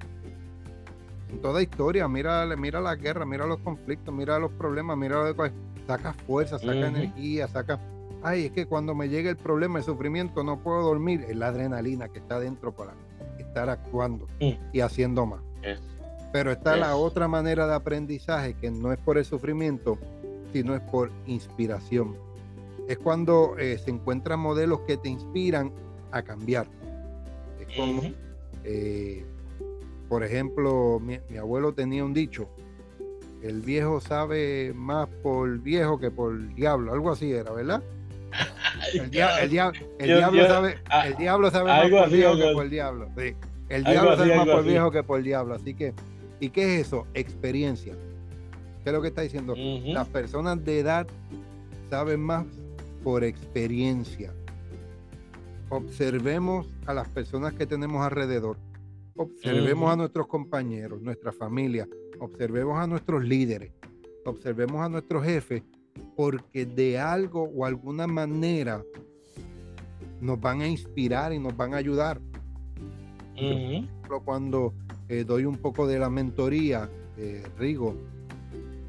En 1.29 1.41
toda 1.41 1.61
historia, 1.61 2.07
mira, 2.07 2.45
mira 2.55 2.79
la 2.79 2.95
guerra, 2.95 3.25
mira 3.25 3.45
los 3.45 3.59
conflictos, 3.59 4.15
mira 4.15 4.39
los 4.39 4.53
problemas, 4.53 4.97
mira 4.97 5.21
lo 5.21 5.35
que 5.35 5.51
saca 5.87 6.13
fuerza, 6.13 6.57
saca 6.57 6.87
energía, 6.87 7.49
saca 7.49 7.81
ay, 8.23 8.45
es 8.45 8.51
que 8.51 8.65
cuando 8.65 8.95
me 8.95 9.09
llega 9.09 9.29
el 9.29 9.37
problema, 9.37 9.79
el 9.79 9.85
sufrimiento, 9.85 10.41
no 10.45 10.63
puedo 10.63 10.83
dormir, 10.83 11.25
es 11.27 11.35
la 11.35 11.47
adrenalina 11.47 12.07
que 12.07 12.19
está 12.19 12.39
dentro 12.39 12.71
para 12.71 12.93
estar 13.37 13.69
actuando 13.69 14.25
mm. 14.39 14.53
y 14.71 14.79
haciendo 14.79 15.25
más. 15.25 15.41
Pero 16.31 16.51
está 16.51 16.75
la 16.77 16.95
otra 16.95 17.27
manera 17.27 17.67
de 17.67 17.73
aprendizaje 17.73 18.53
que 18.53 18.69
no 18.69 18.91
es 18.91 18.99
por 18.99 19.17
el 19.17 19.25
sufrimiento, 19.25 19.97
sino 20.53 20.75
es 20.75 20.81
por 20.81 21.11
inspiración. 21.25 22.17
es 22.87 22.97
cuando 22.97 23.55
eh, 23.57 23.77
se 23.77 23.91
encuentran 23.91 24.39
modelos 24.39 24.81
que 24.81 24.97
te 24.97 25.09
inspiran 25.09 25.71
a 26.11 26.23
cambiar. 26.23 26.67
Es 27.59 27.75
como, 27.75 28.01
eh, 28.63 29.23
por 30.07 30.23
ejemplo, 30.23 30.99
mi, 30.99 31.19
abuelo 31.37 31.73
tenía 31.73 32.03
un 32.03 32.13
dicho, 32.13 32.49
el 33.43 33.61
viejo 33.61 34.01
sabe 34.01 34.73
más 34.75 35.07
por 35.21 35.59
viejo 35.59 35.99
que 35.99 36.09
por 36.09 36.53
diablo, 36.55 36.93
algo 36.93 37.11
así 37.11 37.31
era, 37.31 37.51
¿verdad? 37.51 37.83
El, 38.93 39.09
diablo, 39.09 40.47
sabe, 40.47 40.77
el 41.05 41.15
diablo 41.17 41.51
sabe 41.51 41.69
más 41.69 41.89
por 41.89 42.09
viejo 42.09 42.37
que 42.37 42.51
por 42.53 42.69
diablo. 42.69 43.09
El 43.69 43.83
diablo 43.83 44.17
sabe 44.17 44.35
más 44.35 44.47
por 44.47 44.63
viejo 44.63 44.91
que 44.91 45.03
por 45.03 45.21
diablo. 45.21 45.55
Así 45.55 45.73
que, 45.73 45.93
¿y 46.39 46.49
qué 46.49 46.75
es 46.75 46.87
eso? 46.87 47.07
Experiencia. 47.13 47.93
¿Qué 48.83 48.89
es 48.89 48.93
lo 48.93 49.01
que 49.01 49.09
está 49.09 49.21
diciendo? 49.21 49.55
Las 49.55 50.07
personas 50.07 50.63
de 50.63 50.79
edad 50.79 51.07
saben 51.89 52.21
más 52.21 52.45
por 53.03 53.23
experiencia. 53.23 54.33
Observemos 55.69 56.67
a 56.85 56.93
las 56.93 57.07
personas 57.09 57.53
que 57.53 57.65
tenemos 57.65 58.01
alrededor. 58.01 58.57
Observemos 59.15 59.91
a 59.91 59.95
nuestros 59.95 60.27
compañeros, 60.27 61.01
nuestra 61.01 61.31
familia. 61.31 61.87
Observemos 62.19 62.79
a 62.79 62.87
nuestros 62.87 63.23
líderes. 63.23 63.71
Observemos 64.25 64.81
a 64.81 64.89
nuestros 64.89 65.23
jefes 65.23 65.63
porque 66.15 66.65
de 66.65 66.97
algo 66.97 67.43
o 67.43 67.65
alguna 67.65 68.07
manera 68.07 68.83
nos 70.21 70.39
van 70.39 70.61
a 70.61 70.67
inspirar 70.67 71.33
y 71.33 71.39
nos 71.39 71.55
van 71.55 71.73
a 71.73 71.77
ayudar. 71.77 72.19
Cuando 74.25 74.73
eh, 75.09 75.23
doy 75.23 75.45
un 75.45 75.57
poco 75.57 75.87
de 75.87 75.99
la 75.99 76.09
mentoría, 76.09 76.89
eh, 77.17 77.43
Rigo, 77.57 77.95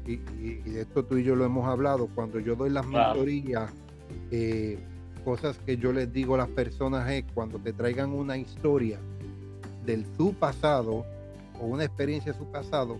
y, 0.05 0.17
de 0.17 0.81
esto 0.81 1.03
tú 1.03 1.17
y 1.17 1.23
yo 1.23 1.35
lo 1.35 1.45
hemos 1.45 1.67
hablado, 1.67 2.07
cuando 2.13 2.39
yo 2.39 2.55
doy 2.55 2.69
las 2.69 2.85
mentorías, 2.85 3.71
eh, 4.29 4.79
cosas 5.25 5.57
que 5.65 5.77
yo 5.77 5.91
les 5.91 6.11
digo 6.11 6.35
a 6.35 6.39
las 6.39 6.49
personas 6.49 7.09
es 7.09 7.23
cuando 7.33 7.59
te 7.59 7.73
traigan 7.73 8.11
una 8.11 8.37
historia 8.37 8.99
del 9.85 10.05
su 10.17 10.33
pasado 10.33 11.05
o 11.59 11.65
una 11.65 11.85
experiencia 11.85 12.33
de 12.33 12.37
su 12.37 12.45
pasado, 12.45 12.97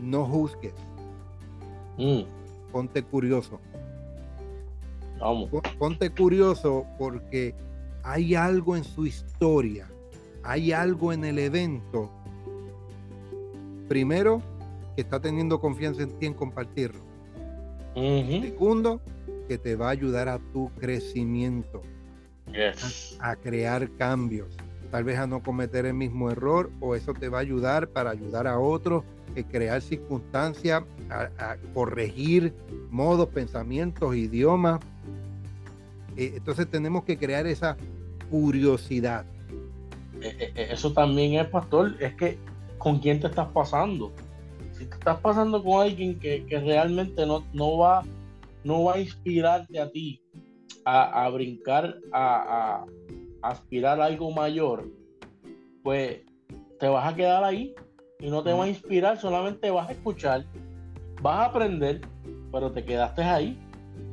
no 0.00 0.24
juzgues. 0.24 0.74
Mm. 1.98 2.22
Ponte 2.72 3.02
curioso. 3.02 3.60
Vamos. 5.20 5.50
Ponte 5.78 6.10
curioso 6.10 6.86
porque 6.98 7.54
hay 8.02 8.34
algo 8.34 8.76
en 8.76 8.84
su 8.84 9.06
historia, 9.06 9.88
hay 10.44 10.72
algo 10.72 11.12
en 11.12 11.24
el 11.24 11.38
evento. 11.38 12.10
Primero, 13.88 14.42
que 14.94 15.02
está 15.02 15.20
teniendo 15.20 15.60
confianza 15.60 16.02
en 16.02 16.18
ti 16.18 16.26
en 16.26 16.34
compartirlo. 16.34 17.00
Segundo, 17.94 19.00
que 19.48 19.58
te 19.58 19.76
va 19.76 19.88
a 19.88 19.90
ayudar 19.90 20.28
a 20.28 20.38
tu 20.52 20.70
crecimiento, 20.78 21.82
a, 23.20 23.36
crear 23.36 23.88
cambios, 23.96 24.56
tal 24.90 25.04
vez 25.04 25.18
a 25.18 25.26
no 25.26 25.42
cometer 25.42 25.86
el 25.86 25.94
mismo 25.94 26.30
error 26.30 26.70
o 26.80 26.94
eso 26.94 27.14
te 27.14 27.28
va 27.28 27.38
a 27.38 27.40
ayudar 27.42 27.88
para 27.88 28.10
ayudar 28.10 28.46
a 28.46 28.58
otros, 28.58 29.04
a 29.34 29.38
eh, 29.38 29.44
crear 29.44 29.80
circunstancias, 29.80 30.82
a, 31.10 31.56
corregir 31.72 32.54
modos, 32.90 33.28
pensamientos, 33.28 34.16
idiomas. 34.16 34.80
Eh, 36.16 36.34
entonces 36.36 36.68
tenemos 36.68 37.04
que 37.04 37.16
crear 37.16 37.46
esa 37.46 37.76
curiosidad. 38.30 39.24
E, 40.24 40.52
e, 40.54 40.72
eso 40.72 40.92
también 40.92 41.34
es, 41.34 41.46
pastor, 41.48 41.94
es 42.00 42.14
que 42.14 42.38
con 42.78 42.98
quién 42.98 43.20
te 43.20 43.26
estás 43.26 43.48
pasando. 43.48 44.12
Si 44.72 44.86
te 44.86 44.94
estás 44.94 45.20
pasando 45.20 45.62
con 45.62 45.82
alguien 45.82 46.18
que, 46.18 46.44
realmente 46.50 47.26
no, 47.26 47.44
no 47.52 47.78
va 47.78 48.02
no 48.64 48.84
va 48.84 48.94
a 48.94 49.00
inspirarte 49.00 49.78
a 49.78 49.90
ti 49.90 50.20
a, 50.86 51.28
brincar, 51.30 51.96
a, 52.12 52.84
aspirar 53.42 54.00
a 54.00 54.06
algo 54.06 54.30
mayor, 54.30 54.90
pues 55.82 56.20
te 56.78 56.88
vas 56.88 57.10
a 57.10 57.14
quedar 57.14 57.44
ahí 57.44 57.74
y 58.20 58.28
no 58.28 58.42
te 58.42 58.52
va 58.52 58.64
a 58.64 58.68
inspirar, 58.68 59.18
solamente 59.18 59.70
vas 59.70 59.88
a 59.88 59.92
escuchar, 59.92 60.44
vas 61.22 61.38
a 61.38 61.44
aprender, 61.46 62.00
pero 62.52 62.70
te 62.72 62.84
quedaste 62.84 63.22
ahí. 63.22 63.58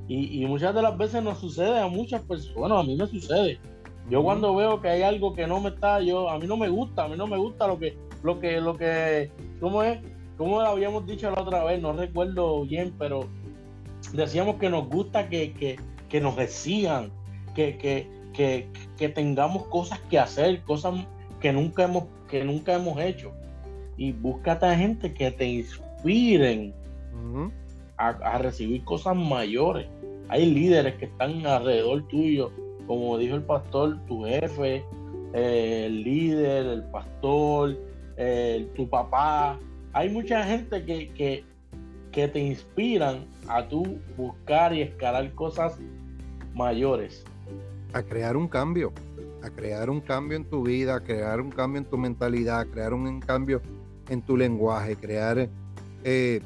Y, 0.07 0.45
muchas 0.45 0.75
de 0.75 0.81
las 0.81 0.97
veces 0.97 1.23
nos 1.23 1.39
sucede 1.39 1.79
a 1.79 1.87
muchas 1.87 2.21
personas, 2.23 2.55
bueno, 2.55 2.77
a 2.77 2.83
mí 2.83 2.95
me 2.97 3.07
sucede. 3.07 3.59
Yo 4.11 4.21
cuando 4.21 4.53
veo 4.53 4.81
que 4.81 4.89
hay 4.89 5.03
algo 5.03 5.33
que 5.33 5.47
no 5.47 5.61
me 5.61 5.69
está, 5.69 6.01
yo, 6.01 6.29
a 6.29 6.37
mí 6.37 6.45
no 6.45 6.57
me 6.57 6.67
gusta, 6.67 7.05
a 7.05 7.07
mí 7.07 7.15
no 7.15 7.27
me 7.27 7.37
gusta 7.37 7.65
lo 7.65 7.79
que, 7.79 7.97
lo 8.23 8.41
que, 8.41 8.59
lo 8.59 8.75
que, 8.75 9.31
¿cómo 9.61 9.83
es? 9.83 9.99
Como 10.37 10.59
lo 10.61 10.67
habíamos 10.67 11.07
dicho 11.07 11.31
la 11.31 11.41
otra 11.41 11.63
vez, 11.63 11.81
no 11.81 11.93
recuerdo 11.93 12.65
bien, 12.65 12.93
pero 12.99 13.29
decíamos 14.11 14.57
que 14.57 14.69
nos 14.69 14.89
gusta 14.89 15.29
que, 15.29 15.79
nos 16.21 16.35
decían, 16.35 17.09
que, 17.55 17.77
que, 18.33 19.09
tengamos 19.15 19.67
cosas 19.67 19.97
que 20.09 20.19
hacer, 20.19 20.61
cosas 20.63 20.93
que 21.39 21.53
nunca 21.53 21.83
hemos, 21.85 22.03
que 22.29 22.43
nunca 22.43 22.73
hemos 22.73 22.99
hecho. 22.99 23.31
Y 23.95 24.11
búscate 24.11 24.65
a 24.65 24.75
gente 24.75 25.13
que 25.13 25.31
te 25.31 25.45
inspiren 25.45 26.73
a, 27.95 28.37
recibir 28.39 28.83
cosas 28.83 29.15
mayores. 29.15 29.87
Hay 30.27 30.51
líderes 30.51 30.95
que 30.95 31.05
están 31.05 31.45
alrededor 31.45 32.05
tuyo, 32.09 32.51
como 32.91 33.17
dijo 33.17 33.37
el 33.37 33.43
pastor, 33.43 33.97
tu 34.05 34.25
jefe, 34.25 34.83
el 35.31 36.03
líder, 36.03 36.65
el 36.65 36.83
pastor, 36.83 37.79
tu 38.75 38.89
papá. 38.89 39.57
Hay 39.93 40.09
mucha 40.09 40.43
gente 40.43 40.83
que, 40.83 41.45
que 42.11 42.27
te 42.27 42.39
inspiran 42.39 43.23
a 43.47 43.65
tú 43.65 43.97
buscar 44.17 44.73
y 44.73 44.81
escalar 44.81 45.33
cosas 45.35 45.79
mayores. 46.53 47.23
A 47.93 48.03
crear 48.03 48.35
un 48.35 48.49
cambio, 48.49 48.91
a 49.41 49.49
crear 49.49 49.89
un 49.89 50.01
cambio 50.01 50.35
en 50.35 50.43
tu 50.43 50.63
vida, 50.63 50.95
a 50.95 50.99
crear 50.99 51.39
un 51.39 51.49
cambio 51.49 51.79
en 51.79 51.85
tu 51.85 51.97
mentalidad, 51.97 52.59
a 52.59 52.65
crear 52.65 52.93
un 52.93 53.21
cambio 53.21 53.61
en 54.09 54.21
tu 54.21 54.35
lenguaje, 54.35 54.97
crear... 54.97 55.47
Eh, 56.03 56.41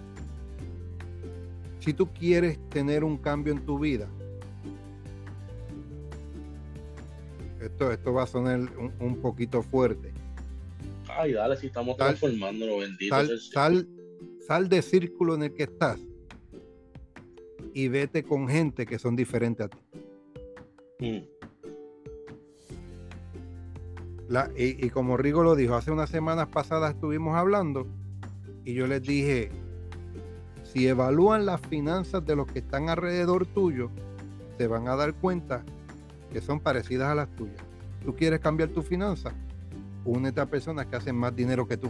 si 1.79 1.91
tú 1.91 2.05
quieres 2.05 2.59
tener 2.69 3.03
un 3.03 3.17
cambio 3.17 3.51
en 3.51 3.65
tu 3.65 3.79
vida, 3.79 4.07
esto, 7.65 7.91
esto 7.91 8.13
va 8.13 8.23
a 8.23 8.27
sonar 8.27 8.59
un, 8.99 9.19
poquito 9.21 9.61
fuerte. 9.61 10.13
Ay, 11.07 11.33
dale, 11.33 11.57
si 11.57 11.67
estamos 11.67 11.97
transformándolo, 11.97 12.79
bendito. 12.79 13.15
sal, 13.37 13.87
sal 14.45 14.69
del 14.69 14.83
círculo 14.83 15.35
en 15.35 15.43
el 15.43 15.53
que 15.53 15.63
estás 15.63 15.99
y 17.75 17.89
vete 17.89 18.23
con 18.23 18.47
gente 18.47 18.85
que 18.85 18.97
son 18.97 19.15
diferentes 19.15 19.65
a 19.65 19.69
ti. 19.69 19.77
Mm. 20.99 21.23
y, 24.55 24.89
como 24.91 25.17
Rigo 25.17 25.43
lo 25.43 25.55
dijo, 25.55 25.75
hace 25.75 25.91
unas 25.91 26.09
semanas 26.09 26.47
pasadas 26.47 26.95
estuvimos 26.95 27.35
hablando 27.35 27.85
y 28.63 28.73
yo 28.73 28.87
les 28.87 29.01
dije, 29.03 29.51
si 30.63 30.87
evalúan 30.87 31.45
las 31.45 31.59
finanzas 31.61 32.25
de 32.25 32.37
los 32.37 32.47
que 32.47 32.59
están 32.59 32.89
alrededor 32.89 33.45
tuyo, 33.45 33.91
se 34.57 34.67
van 34.67 34.87
a 34.87 34.95
dar 34.95 35.13
cuenta 35.13 35.65
que 36.35 36.41
son 36.41 36.59
parecidas 36.59 37.07
a 37.07 37.15
las 37.15 37.29
tuyas. 37.37 37.63
¿Tú 38.03 38.13
quieres 38.13 38.41
cambiar 38.41 38.67
tu 38.67 38.81
finanzas? 38.81 39.33
Únete 40.03 40.41
a 40.41 40.45
personas 40.45 40.85
que 40.87 40.97
hacen 40.97 41.15
más 41.15 41.33
dinero 41.33 41.65
que 41.65 41.77
tú. 41.77 41.89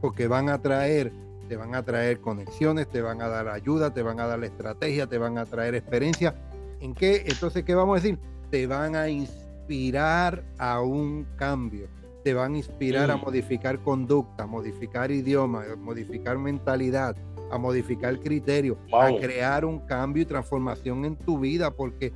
Porque 0.00 0.28
van 0.28 0.48
a 0.48 0.62
traer 0.62 1.10
te 1.48 1.56
van 1.56 1.74
a 1.74 1.82
traer 1.82 2.20
conexiones, 2.20 2.86
te 2.86 3.02
van 3.02 3.20
a 3.20 3.26
dar 3.26 3.48
ayuda, 3.48 3.92
te 3.92 4.02
van 4.02 4.20
a 4.20 4.28
dar 4.28 4.44
estrategia, 4.44 5.08
te 5.08 5.18
van 5.18 5.38
a 5.38 5.44
traer 5.44 5.74
experiencia. 5.74 6.36
¿En 6.78 6.94
qué? 6.94 7.24
Entonces, 7.26 7.64
¿qué 7.64 7.74
vamos 7.74 7.98
a 7.98 8.00
decir? 8.00 8.16
Te 8.48 8.68
van 8.68 8.94
a 8.94 9.08
inspirar 9.08 10.44
a 10.56 10.80
un 10.82 11.26
cambio, 11.34 11.88
te 12.22 12.32
van 12.32 12.54
a 12.54 12.58
inspirar 12.58 13.10
a 13.10 13.16
modificar 13.16 13.80
conducta, 13.80 14.46
modificar 14.46 15.10
idioma, 15.10 15.64
modificar 15.76 16.38
mentalidad, 16.38 17.16
a 17.50 17.58
modificar 17.58 18.18
criterio, 18.20 18.78
a 18.92 19.08
crear 19.20 19.64
un 19.64 19.80
cambio 19.80 20.22
y 20.22 20.26
transformación 20.26 21.04
en 21.04 21.16
tu 21.16 21.38
vida, 21.38 21.70
porque 21.70 22.12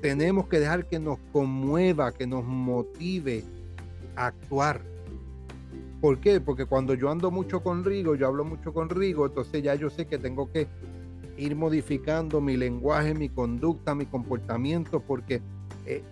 tenemos 0.00 0.48
que 0.48 0.60
dejar 0.60 0.86
que 0.86 0.98
nos 0.98 1.18
conmueva, 1.32 2.12
que 2.12 2.26
nos 2.26 2.44
motive 2.44 3.44
a 4.14 4.26
actuar. 4.26 4.80
¿Por 6.00 6.18
qué? 6.20 6.40
Porque 6.40 6.66
cuando 6.66 6.94
yo 6.94 7.10
ando 7.10 7.30
mucho 7.30 7.62
con 7.62 7.84
Rigo, 7.84 8.14
yo 8.14 8.26
hablo 8.26 8.44
mucho 8.44 8.72
con 8.72 8.88
Rigo, 8.88 9.26
entonces 9.26 9.62
ya 9.62 9.74
yo 9.74 9.90
sé 9.90 10.06
que 10.06 10.18
tengo 10.18 10.50
que 10.50 10.68
ir 11.36 11.56
modificando 11.56 12.40
mi 12.40 12.56
lenguaje, 12.56 13.14
mi 13.14 13.28
conducta, 13.28 13.94
mi 13.94 14.06
comportamiento, 14.06 15.00
porque 15.00 15.42
eh, 15.86 16.02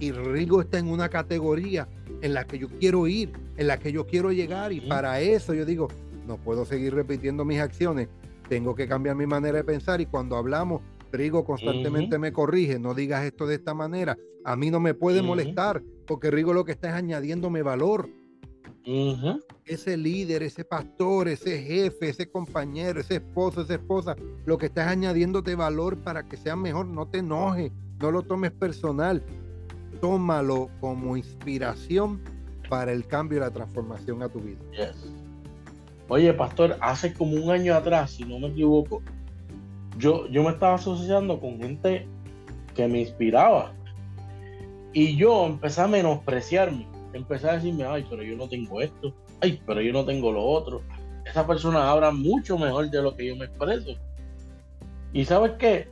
y, 0.00 0.12
Rigo 0.12 0.60
está 0.60 0.78
en 0.78 0.88
una 0.88 1.08
categoría 1.08 1.88
en 2.20 2.34
la 2.34 2.44
que 2.44 2.58
yo 2.58 2.68
quiero 2.68 3.06
ir, 3.06 3.32
en 3.56 3.66
la 3.66 3.78
que 3.78 3.90
yo 3.90 4.06
quiero 4.06 4.32
llegar, 4.32 4.72
y 4.72 4.80
para 4.82 5.20
eso 5.20 5.54
yo 5.54 5.64
digo, 5.64 5.88
no 6.26 6.36
puedo 6.38 6.64
seguir 6.64 6.94
repitiendo 6.94 7.44
mis 7.44 7.60
acciones, 7.60 8.08
tengo 8.48 8.74
que 8.74 8.88
cambiar 8.88 9.16
mi 9.16 9.26
manera 9.26 9.58
de 9.58 9.64
pensar, 9.64 10.00
y 10.00 10.06
cuando 10.06 10.36
hablamos, 10.36 10.82
Rigo 11.12 11.44
constantemente 11.44 12.18
me 12.18 12.32
corrige, 12.32 12.78
no 12.78 12.92
digas 12.92 13.24
esto 13.24 13.46
de 13.46 13.54
esta 13.54 13.72
manera, 13.72 14.18
a 14.44 14.56
mí 14.56 14.70
no 14.70 14.80
me 14.80 14.94
puede 14.94 15.22
molestar, 15.22 15.82
porque 16.06 16.30
Rigo 16.30 16.52
lo 16.52 16.64
que 16.64 16.72
está 16.72 16.88
es 16.88 16.94
añadiéndome 16.94 17.62
valor. 17.62 18.08
Ese 19.64 19.96
líder, 19.96 20.42
ese 20.42 20.64
pastor, 20.64 21.28
ese 21.28 21.62
jefe, 21.62 22.10
ese 22.10 22.30
compañero, 22.30 23.00
ese 23.00 23.14
esposo, 23.16 23.62
esa 23.62 23.74
esposa, 23.74 24.16
lo 24.44 24.58
que 24.58 24.66
estás 24.66 24.88
añadiéndote 24.88 25.54
valor 25.54 25.96
para 26.02 26.24
que 26.28 26.36
sea 26.36 26.56
mejor, 26.56 26.86
no 26.86 27.06
te 27.08 27.18
enojes, 27.18 27.72
no 28.00 28.10
lo 28.10 28.22
tomes 28.22 28.52
personal, 28.52 29.24
tómalo 30.00 30.68
como 30.80 31.16
inspiración 31.16 32.20
para 32.68 32.92
el 32.92 33.06
cambio 33.06 33.38
y 33.38 33.40
la 33.40 33.50
transformación 33.50 34.22
a 34.22 34.28
tu 34.28 34.40
vida. 34.40 34.60
Oye, 36.08 36.32
pastor, 36.34 36.76
hace 36.80 37.14
como 37.14 37.36
un 37.36 37.50
año 37.50 37.74
atrás, 37.74 38.12
si 38.12 38.24
no 38.24 38.38
me 38.38 38.48
equivoco, 38.48 39.02
yo, 39.98 40.26
yo 40.28 40.42
me 40.42 40.50
estaba 40.50 40.74
asociando 40.74 41.40
con 41.40 41.58
gente 41.58 42.06
que 42.74 42.86
me 42.88 43.00
inspiraba. 43.00 43.72
Y 44.92 45.16
yo 45.16 45.46
empecé 45.46 45.80
a 45.80 45.86
menospreciarme. 45.86 46.86
Empecé 47.12 47.48
a 47.48 47.54
decirme, 47.54 47.84
ay, 47.84 48.06
pero 48.08 48.22
yo 48.22 48.36
no 48.36 48.48
tengo 48.48 48.80
esto. 48.80 49.14
Ay, 49.40 49.60
pero 49.66 49.80
yo 49.80 49.92
no 49.92 50.04
tengo 50.04 50.30
lo 50.30 50.44
otro. 50.44 50.82
Esa 51.24 51.46
persona 51.46 51.90
habla 51.90 52.10
mucho 52.10 52.58
mejor 52.58 52.90
de 52.90 53.02
lo 53.02 53.16
que 53.16 53.26
yo 53.26 53.36
me 53.36 53.46
expreso. 53.46 53.92
Y 55.12 55.24
sabes 55.24 55.52
qué? 55.58 55.88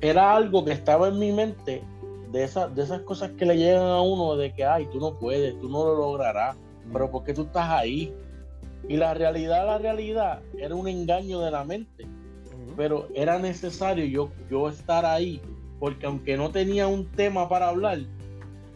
Era 0.00 0.36
algo 0.36 0.64
que 0.64 0.72
estaba 0.72 1.08
en 1.08 1.18
mi 1.18 1.32
mente 1.32 1.82
de, 2.30 2.44
esas 2.44 2.74
de 2.74 2.82
esas 2.82 3.00
cosas 3.02 3.30
que 3.38 3.46
le 3.46 3.56
llegan 3.56 3.86
a 3.86 4.02
uno 4.02 4.36
de 4.36 4.52
que, 4.52 4.64
ay, 4.64 4.86
tú 4.92 4.98
no 4.98 5.18
puedes, 5.18 5.58
tú 5.60 5.68
no 5.68 5.84
lo 5.84 5.96
lograrás. 5.96 6.56
Pero 6.92 7.10
¿por 7.10 7.24
qué 7.24 7.32
tú 7.32 7.42
estás 7.42 7.70
ahí? 7.70 8.12
Y 8.88 8.96
la 8.96 9.14
realidad, 9.14 9.66
la 9.66 9.78
realidad, 9.78 10.42
era 10.58 10.74
un 10.74 10.88
engaño 10.88 11.40
de 11.40 11.50
la 11.50 11.64
mente. 11.64 12.06
Pero 12.76 13.08
era 13.14 13.38
necesario 13.38 14.04
yo, 14.04 14.30
yo 14.50 14.68
estar 14.68 15.06
ahí, 15.06 15.40
porque 15.78 16.06
aunque 16.06 16.36
no 16.36 16.50
tenía 16.50 16.86
un 16.86 17.06
tema 17.06 17.48
para 17.48 17.68
hablar, 17.68 17.98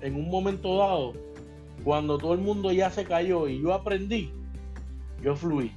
en 0.01 0.15
un 0.15 0.31
momento 0.31 0.79
dado, 0.79 1.15
cuando 1.85 2.19
todo 2.19 2.35
el 2.35 2.41
mundo 2.41 2.73
ya 2.73 2.91
se 2.91 3.05
cayó 3.05 3.49
y 3.49 3.61
yo 3.61 3.73
aprendí, 3.73 4.33
yo 5.23 5.35
fluí. 5.35 5.73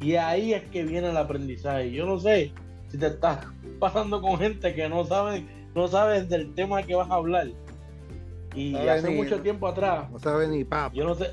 Y 0.00 0.14
ahí 0.14 0.52
es 0.52 0.62
que 0.64 0.84
viene 0.84 1.10
el 1.10 1.16
aprendizaje. 1.16 1.90
Yo 1.90 2.06
no 2.06 2.20
sé 2.20 2.52
si 2.88 2.98
te 2.98 3.06
estás 3.06 3.46
pasando 3.78 4.20
con 4.20 4.38
gente 4.38 4.74
que 4.74 4.88
no 4.88 5.04
sabe, 5.04 5.44
no 5.74 5.88
sabes 5.88 6.28
del 6.28 6.54
tema 6.54 6.82
que 6.82 6.94
vas 6.94 7.10
a 7.10 7.14
hablar. 7.14 7.48
Y 8.54 8.74
hace 8.74 9.10
mucho 9.10 9.40
tiempo 9.40 9.68
atrás. 9.68 10.10
No 10.10 10.18
sabe 10.18 10.48
ni 10.48 10.64
papá. 10.64 10.94
Yo 10.94 11.04
no 11.04 11.14
sé, 11.14 11.32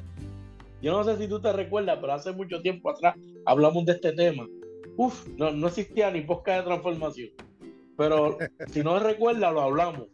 yo 0.85 0.91
no 0.91 1.03
sé 1.03 1.17
si 1.17 1.27
tú 1.27 1.41
te 1.41 1.51
recuerdas, 1.51 1.97
pero 1.99 2.13
hace 2.13 2.31
mucho 2.31 2.61
tiempo 2.61 2.91
atrás 2.91 3.15
hablamos 3.43 3.85
de 3.85 3.93
este 3.93 4.11
tema. 4.11 4.45
Uf, 4.97 5.27
no, 5.29 5.49
no 5.49 5.65
existía 5.65 6.11
ni 6.11 6.21
posca 6.21 6.57
de 6.57 6.61
transformación. 6.61 7.29
Pero 7.97 8.37
si 8.71 8.83
no 8.83 8.99
recuerdas, 8.99 9.51
lo 9.51 9.61
hablamos. 9.61 10.09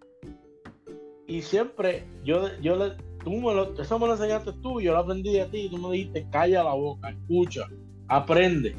Y 1.28 1.42
siempre, 1.42 2.06
yo, 2.24 2.58
yo 2.62 2.78
le, 2.78 2.92
tú 3.22 3.32
me 3.32 3.54
lo, 3.54 3.82
eso 3.82 4.00
me 4.00 4.08
lo 4.08 4.14
enseñaste 4.14 4.54
tú, 4.62 4.80
yo 4.80 4.94
lo 4.94 5.00
aprendí 5.00 5.34
de 5.34 5.46
ti, 5.48 5.58
y 5.64 5.70
tú 5.70 5.78
me 5.78 5.92
dijiste, 5.92 6.26
calla 6.32 6.64
la 6.64 6.74
boca, 6.74 7.10
escucha, 7.10 7.68
aprende. 8.08 8.74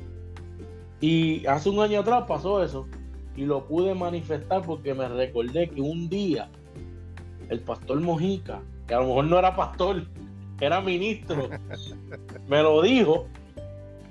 Y 0.99 1.45
hace 1.45 1.69
un 1.69 1.81
año 1.81 2.01
atrás 2.01 2.25
pasó 2.27 2.63
eso, 2.63 2.89
y 3.37 3.45
lo 3.45 3.67
pude 3.67 3.95
manifestar 3.95 4.63
porque 4.63 4.95
me 4.95 5.09
recordé 5.09 5.69
que 5.69 5.83
un 5.83 6.09
día 6.09 6.51
el 7.51 7.61
pastor 7.61 8.01
Mojica, 8.01 8.63
que 8.87 8.95
a 8.95 9.01
lo 9.01 9.09
mejor 9.09 9.27
no 9.27 9.39
era 9.39 9.55
pastor, 9.55 10.07
era 10.63 10.81
ministro, 10.81 11.51
me 12.49 12.63
lo 12.63 12.83
dijo 12.83 13.27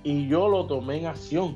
y 0.04 0.28
yo 0.28 0.50
lo 0.50 0.66
tomé 0.66 0.98
en 0.98 1.06
acción. 1.06 1.56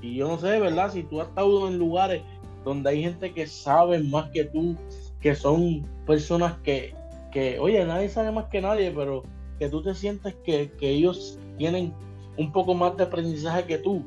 Y 0.00 0.14
yo 0.14 0.28
no 0.28 0.38
sé, 0.38 0.60
¿verdad? 0.60 0.92
Si 0.92 1.02
tú 1.02 1.20
has 1.20 1.26
estado 1.26 1.66
en 1.66 1.76
lugares 1.76 2.22
donde 2.64 2.90
hay 2.90 3.02
gente 3.02 3.32
que 3.32 3.48
sabe 3.48 3.98
más 3.98 4.30
que 4.30 4.44
tú, 4.44 4.76
que 5.20 5.34
son 5.34 5.84
personas 6.06 6.54
que, 6.62 6.94
que 7.32 7.58
oye, 7.58 7.84
nadie 7.84 8.08
sabe 8.08 8.30
más 8.30 8.44
que 8.44 8.60
nadie, 8.60 8.92
pero 8.92 9.24
que 9.58 9.68
tú 9.68 9.82
te 9.82 9.92
sientes 9.92 10.36
que, 10.44 10.70
ellos 10.80 11.36
tienen 11.56 11.92
un 12.36 12.52
poco 12.52 12.74
más 12.74 12.96
de 12.96 13.02
aprendizaje 13.02 13.64
que 13.64 13.78
tú. 13.78 14.04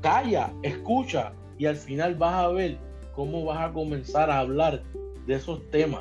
Calla, 0.00 0.50
escucha 0.62 1.32
y 1.58 1.66
al 1.66 1.76
final 1.76 2.14
vas 2.14 2.34
a 2.36 2.48
ver 2.48 2.78
cómo 3.14 3.44
vas 3.44 3.60
a 3.60 3.72
comenzar 3.74 4.30
a 4.30 4.38
hablar 4.38 4.82
de 5.26 5.34
esos 5.34 5.60
temas 5.70 6.00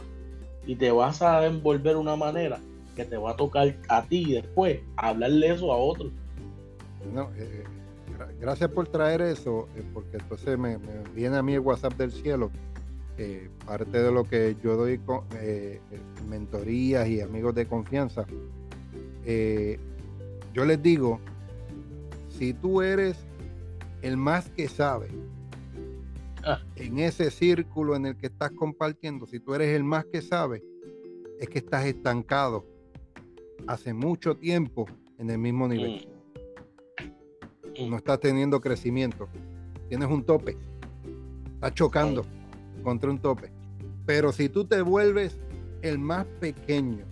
y 0.66 0.78
te 0.78 0.90
vas 0.92 1.22
a 1.22 1.46
envolver 1.46 1.98
una 1.98 2.16
manera 2.16 2.62
que 3.00 3.06
te 3.06 3.16
va 3.16 3.32
a 3.32 3.36
tocar 3.38 3.74
a 3.88 4.04
ti 4.04 4.34
después 4.34 4.82
hablarle 4.98 5.54
eso 5.54 5.72
a 5.72 5.78
otros. 5.78 6.12
No, 7.14 7.30
eh, 7.38 7.64
gracias 8.42 8.70
por 8.72 8.90
traer 8.90 9.22
eso, 9.22 9.70
eh, 9.78 9.84
porque 9.94 10.18
entonces 10.18 10.60
me, 10.60 10.78
viene 11.16 11.38
a 11.38 11.42
mí 11.42 11.54
el 11.54 11.62
WhatsApp 11.62 11.94
del 11.94 12.12
cielo. 12.12 12.52
parte 13.66 14.02
de 14.02 14.12
lo 14.12 14.26
que 14.26 14.58
yo 14.62 14.76
doy 14.76 14.98
con, 14.98 15.24
eh, 15.36 15.80
mentorías 16.28 17.08
y 17.08 17.22
amigos 17.22 17.56
de 17.56 17.66
confianza, 17.68 18.26
yo 20.54 20.66
les 20.66 20.82
digo, 20.82 21.22
si 22.28 22.54
tú 22.54 22.82
eres 22.82 23.18
el 24.02 24.18
más 24.18 24.50
que 24.50 24.68
sabe 24.68 25.08
ah. 26.44 26.60
en 26.76 27.00
ese 27.00 27.32
círculo 27.32 27.96
en 27.96 28.08
el 28.08 28.18
que 28.18 28.28
estás 28.28 28.52
compartiendo, 28.52 29.26
si 29.26 29.40
tú 29.40 29.54
eres 29.54 29.74
el 29.74 29.86
más 29.86 30.06
que 30.06 30.22
sabe, 30.22 30.64
es 31.40 31.48
que 31.48 31.60
estás 31.60 31.86
estancado 31.86 32.66
hace 33.68 33.94
mucho 33.94 34.36
tiempo 34.36 34.86
en 35.18 35.30
el 35.30 35.38
mismo 35.38 35.68
nivel. 35.68 36.08
Mm. 37.80 37.90
No 37.90 37.98
estás 37.98 38.20
teniendo 38.20 38.60
crecimiento. 38.60 39.28
Tienes 39.88 40.10
un 40.10 40.24
tope. 40.24 40.58
Estás 41.54 41.74
chocando 41.74 42.26
contra 42.84 43.10
un 43.10 43.20
tope. 43.20 43.52
Pero 44.06 44.32
si 44.32 44.50
tú 44.50 44.66
te 44.66 44.82
vuelves 44.82 45.38
el 45.82 46.00
más 46.00 46.26
pequeño 46.40 47.06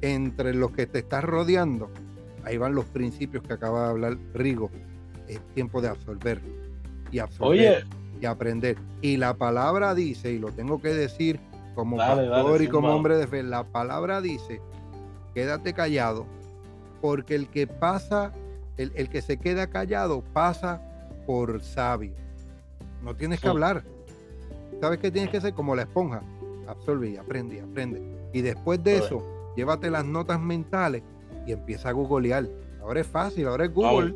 entre 0.00 0.54
los 0.54 0.72
que 0.72 0.86
te 0.86 0.98
estás 1.00 1.24
rodeando, 1.24 1.90
ahí 2.44 2.58
van 2.58 2.74
los 2.74 2.84
principios 2.86 3.42
que 3.44 3.52
acaba 3.52 3.84
de 3.84 3.90
hablar 3.90 4.18
Rigo. 4.34 4.70
Es 5.28 5.40
tiempo 5.54 5.80
de 5.80 5.88
absorber 5.88 6.40
y 7.10 7.18
absorber 7.18 7.86
y 8.20 8.26
aprender. 8.26 8.76
Y 9.00 9.16
la 9.16 9.34
palabra 9.34 9.94
dice, 9.94 10.32
y 10.32 10.38
lo 10.38 10.50
tengo 10.50 10.80
que 10.80 10.88
decir 10.88 11.40
como 11.74 11.96
pastor 11.96 12.62
y 12.62 12.68
como 12.68 12.94
hombre 12.94 13.16
de 13.16 13.26
fe, 13.26 13.42
la 13.42 13.64
palabra 13.64 14.20
dice 14.20 14.60
quédate 15.36 15.74
callado, 15.74 16.24
porque 17.02 17.34
el 17.34 17.48
que 17.48 17.66
pasa, 17.66 18.32
el, 18.78 19.10
que 19.10 19.20
se 19.20 19.36
queda 19.36 19.66
callado 19.66 20.24
pasa 20.32 20.80
por 21.26 21.60
sabio. 21.60 22.14
No 23.02 23.14
tienes 23.14 23.42
que 23.42 23.48
hablar. 23.48 23.84
¿Sabes 24.80 24.98
qué 24.98 25.10
tienes 25.10 25.30
que 25.30 25.36
hacer? 25.36 25.52
Como 25.52 25.76
la 25.76 25.82
esponja. 25.82 26.22
Absorbe 26.66 27.10
y 27.10 27.16
aprende, 27.18 27.60
aprende. 27.60 28.00
Y 28.32 28.40
después 28.40 28.82
de 28.82 28.96
eso, 28.96 29.22
llévate 29.58 29.90
las 29.90 30.06
notas 30.06 30.40
mentales 30.40 31.02
y 31.46 31.52
empieza 31.52 31.90
a 31.90 31.92
googlear. 31.92 32.46
Ahora 32.80 33.00
es 33.00 33.06
fácil, 33.06 33.46
ahora 33.46 33.66
es 33.66 33.74
Google. 33.74 34.14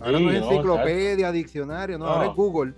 Ahora 0.00 0.18
no 0.18 0.30
es 0.30 0.42
enciclopedia, 0.42 1.30
diccionario, 1.30 1.98
no, 1.98 2.06
ahora 2.06 2.30
es 2.30 2.34
Google. 2.34 2.72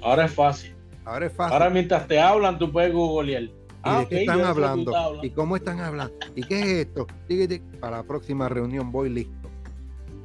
Ahora 0.00 0.26
es 0.26 0.32
fácil. 0.32 0.76
Ahora 1.04 1.26
es 1.26 1.32
fácil. 1.32 1.54
Ahora 1.54 1.70
mientras 1.70 2.06
te 2.06 2.20
hablan, 2.20 2.56
tú 2.56 2.70
puedes 2.70 2.92
googlear. 2.92 3.59
¿Y 3.82 3.88
de 3.88 3.96
ah, 3.96 4.06
qué 4.08 4.20
están 4.20 4.42
hablando? 4.42 4.92
¿Y 5.22 5.30
cómo 5.30 5.56
están 5.56 5.80
hablando? 5.80 6.14
¿Y 6.34 6.42
qué 6.42 6.60
es 6.60 6.86
esto? 6.86 7.06
Para 7.80 7.98
la 7.98 8.02
próxima 8.02 8.48
reunión 8.48 8.92
voy 8.92 9.08
listo. 9.08 9.48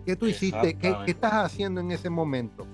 ¿Qué 0.05 0.15
tú 0.15 0.25
hiciste? 0.27 0.77
¿Qué, 0.77 0.93
estás 1.07 1.33
haciendo 1.33 1.79
en 1.79 1.91
ese 1.91 2.09
momento? 2.09 2.67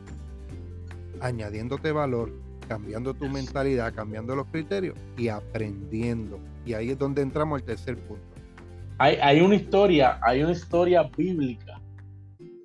Añadiéndote 1.22 1.91
valor, 1.91 2.32
cambiando 2.67 3.13
tu 3.13 3.30
mentalidad, 3.30 3.94
cambiando 3.94 4.36
los 4.36 4.48
criterios 4.48 4.98
y 5.17 5.28
aprendiendo. 5.28 6.39
Y 6.65 6.74
ahí 6.74 6.89
es 6.89 6.98
donde 6.98 7.22
entramos 7.22 7.62
al 7.62 7.65
tercer 7.65 7.98
punto. 7.98 8.24
Hay, 8.98 9.17
hay 9.22 9.39
una 9.41 9.56
historia, 9.56 10.20
hay 10.22 10.41
una 10.44 10.52
historia 10.52 11.04
bíblica 11.15 11.80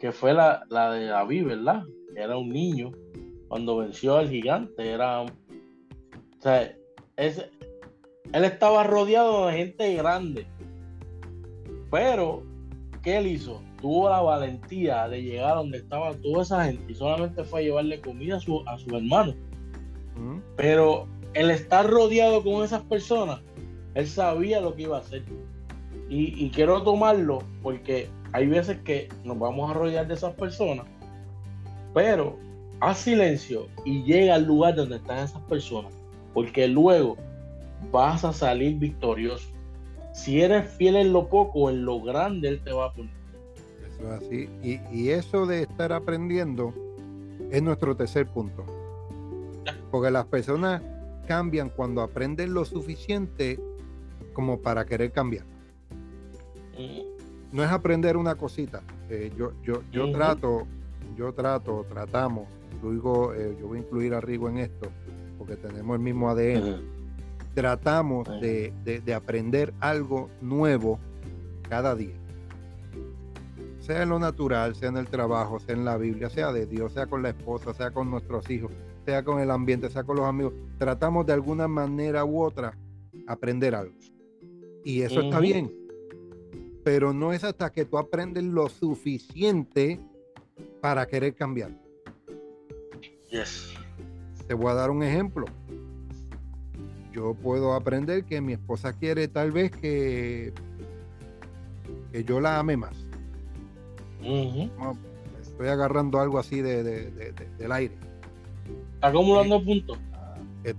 que 0.01 0.11
fue 0.11 0.33
la, 0.33 0.65
la 0.69 0.91
de 0.93 1.07
David, 1.07 1.47
¿verdad? 1.47 1.85
Era 2.15 2.37
un 2.39 2.49
niño 2.49 2.93
cuando 3.49 3.77
venció 3.77 4.17
al 4.17 4.29
gigante. 4.29 4.91
Era, 4.91 5.21
o 5.21 5.29
sea, 6.41 6.73
ese, 7.17 7.51
él 8.33 8.45
estaba 8.45 8.85
rodeado 8.85 9.47
de 9.47 9.57
gente 9.57 9.95
grande. 9.95 10.47
Pero, 11.91 12.43
¿qué 13.03 13.19
él 13.19 13.27
hizo? 13.27 13.63
Tuvo 13.81 14.09
la 14.09 14.21
valentía 14.21 15.09
de 15.09 15.23
llegar 15.23 15.57
donde 15.57 15.79
estaba 15.79 16.15
toda 16.15 16.43
esa 16.43 16.65
gente 16.65 16.93
y 16.93 16.95
solamente 16.95 17.45
fue 17.45 17.61
a 17.61 17.63
llevarle 17.65 18.01
comida 18.01 18.37
a 18.37 18.41
su, 18.41 18.63
a 18.69 18.79
su 18.79 18.97
hermano. 18.97 19.35
Pero 20.57 21.07
el 21.35 21.51
estar 21.51 21.89
rodeado 21.89 22.43
con 22.43 22.65
esas 22.65 22.83
personas, 22.83 23.41
él 23.95 24.07
sabía 24.07 24.61
lo 24.61 24.75
que 24.75 24.83
iba 24.83 24.97
a 24.97 25.01
hacer. 25.01 25.23
Y, 26.09 26.45
y, 26.45 26.51
quiero 26.51 26.83
tomarlo 26.83 27.41
porque 27.63 28.09
hay 28.33 28.47
veces 28.47 28.79
que 28.79 29.09
nos 29.25 29.39
vamos 29.39 29.71
a 29.71 29.75
rodear 29.75 30.07
de 30.07 30.15
esas 30.15 30.35
personas, 30.35 30.87
pero 31.93 32.39
haz 32.81 32.99
silencio 32.99 33.67
y 33.85 34.05
llega 34.05 34.37
al 34.37 34.45
lugar 34.45 34.77
donde 34.77 34.97
están 34.97 35.19
esas 35.19 35.43
personas, 35.43 35.93
porque 36.33 36.69
luego 36.69 37.17
vas 37.91 38.25
a 38.25 38.33
salir 38.33 38.79
victorioso. 38.79 39.49
Si 40.13 40.41
eres 40.41 40.71
fiel 40.71 40.97
en 40.97 41.13
lo 41.13 41.29
poco, 41.29 41.69
en 41.71 41.85
lo 41.85 42.01
grande 42.01 42.49
Él 42.49 42.61
te 42.63 42.73
va 42.73 42.87
a 42.87 42.93
poner. 42.93 43.13
Eso 43.87 44.15
es 44.15 44.23
así. 44.23 44.49
Y, 44.63 45.09
eso 45.11 45.47
de 45.47 45.63
estar 45.63 45.93
aprendiendo 45.93 46.73
es 47.51 47.63
nuestro 47.63 47.97
tercer 47.97 48.27
punto. 48.27 48.65
Porque 49.91 50.11
las 50.11 50.27
personas 50.27 50.83
cambian 51.27 51.69
cuando 51.71 52.01
aprenden 52.01 52.55
lo 52.55 52.65
suficiente 52.65 53.61
como 54.33 54.61
para 54.61 54.85
querer 54.85 55.13
cambiar. 55.13 55.45
no 57.53 57.63
es 57.63 57.71
aprender 57.71 58.17
una 58.17 58.35
cosita. 58.37 58.83
Eh, 59.11 59.33
yo 59.37 59.53
yo, 59.63 59.83
yo 59.93 60.11
trato, 60.13 60.67
yo 61.17 61.33
trato, 61.33 61.85
tratamos, 61.89 62.49
incluyo, 62.75 63.35
eh, 63.35 63.57
yo 63.61 63.69
voy 63.69 63.79
a 63.79 63.83
incluir 63.83 64.15
a 64.15 64.21
Rigo 64.21 64.49
en 64.49 64.59
esto, 64.59 64.89
porque 65.39 65.57
tenemos 65.57 65.97
el 65.97 66.03
mismo 66.03 66.29
ADN. 66.31 66.96
Tratamos 67.57 68.29
de, 68.41 68.73
de, 68.85 69.15
aprender 69.15 69.75
algo 69.81 70.31
nuevo 70.41 71.01
cada 71.69 71.97
día. 71.97 72.15
Sea 73.81 74.05
en 74.05 74.11
lo 74.11 74.21
natural, 74.21 74.77
sea 74.77 74.91
en 74.91 74.99
el 74.99 75.09
trabajo, 75.09 75.59
sea 75.59 75.75
en 75.75 75.85
la 75.85 75.97
Biblia, 75.97 76.31
sea 76.31 76.53
de 76.53 76.67
Dios, 76.67 76.93
sea 76.93 77.07
con 77.07 77.23
la 77.23 77.31
esposa, 77.31 77.75
sea 77.75 77.91
con 77.91 78.11
nuestros 78.11 78.49
hijos, 78.51 78.71
sea 79.05 79.25
con 79.25 79.41
el 79.41 79.51
ambiente, 79.51 79.91
sea 79.91 80.05
con 80.05 80.17
los 80.17 80.27
amigos. 80.27 80.53
Tratamos 80.79 81.27
de 81.27 81.33
alguna 81.33 81.67
manera 81.67 82.25
u 82.25 82.41
otra 82.41 82.77
aprender 83.27 83.75
algo. 83.75 83.95
Y 84.85 85.03
eso 85.03 85.21
está 85.21 85.41
bien 85.41 85.87
pero 86.87 87.13
no 87.13 87.33
es 87.33 87.43
hasta 87.43 87.73
que 87.73 87.85
tú 87.85 87.99
aprendes 87.99 88.45
lo 88.45 88.69
suficiente 88.69 89.99
para 90.81 91.05
querer 91.05 91.35
cambiar. 91.35 91.73
Yes. 93.29 93.75
Te 94.47 94.55
voy 94.55 94.71
a 94.71 94.75
dar 94.75 94.93
un 94.93 95.03
ejemplo. 95.03 95.47
Yo 97.17 97.33
puedo 97.33 97.73
aprender 97.73 98.25
que 98.25 98.43
mi 98.43 98.53
esposa 98.53 98.93
quiere 98.93 99.27
tal 99.27 99.51
vez 99.51 99.71
que, 99.71 100.53
que 102.13 102.25
yo 102.25 102.43
la 102.43 102.59
ame 102.59 102.77
más. 102.77 102.95
estoy 105.41 105.69
agarrando 105.69 106.21
algo 106.21 106.39
así 106.39 106.61
de, 106.61 106.83
del 107.59 107.73
aire. 107.73 107.97
Acumulando 109.01 109.65
puntos. 109.65 109.97
Eh, 110.65 110.75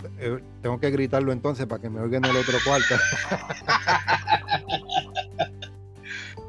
tengo 0.62 0.80
que 0.80 0.92
gritarlo 0.92 1.32
entonces 1.32 1.66
para 1.66 1.82
que 1.82 1.90
me 1.90 2.02
oigan 2.02 2.24
en 2.24 2.30
el 2.30 2.38
otro 2.38 2.60
cuarto. 2.64 2.96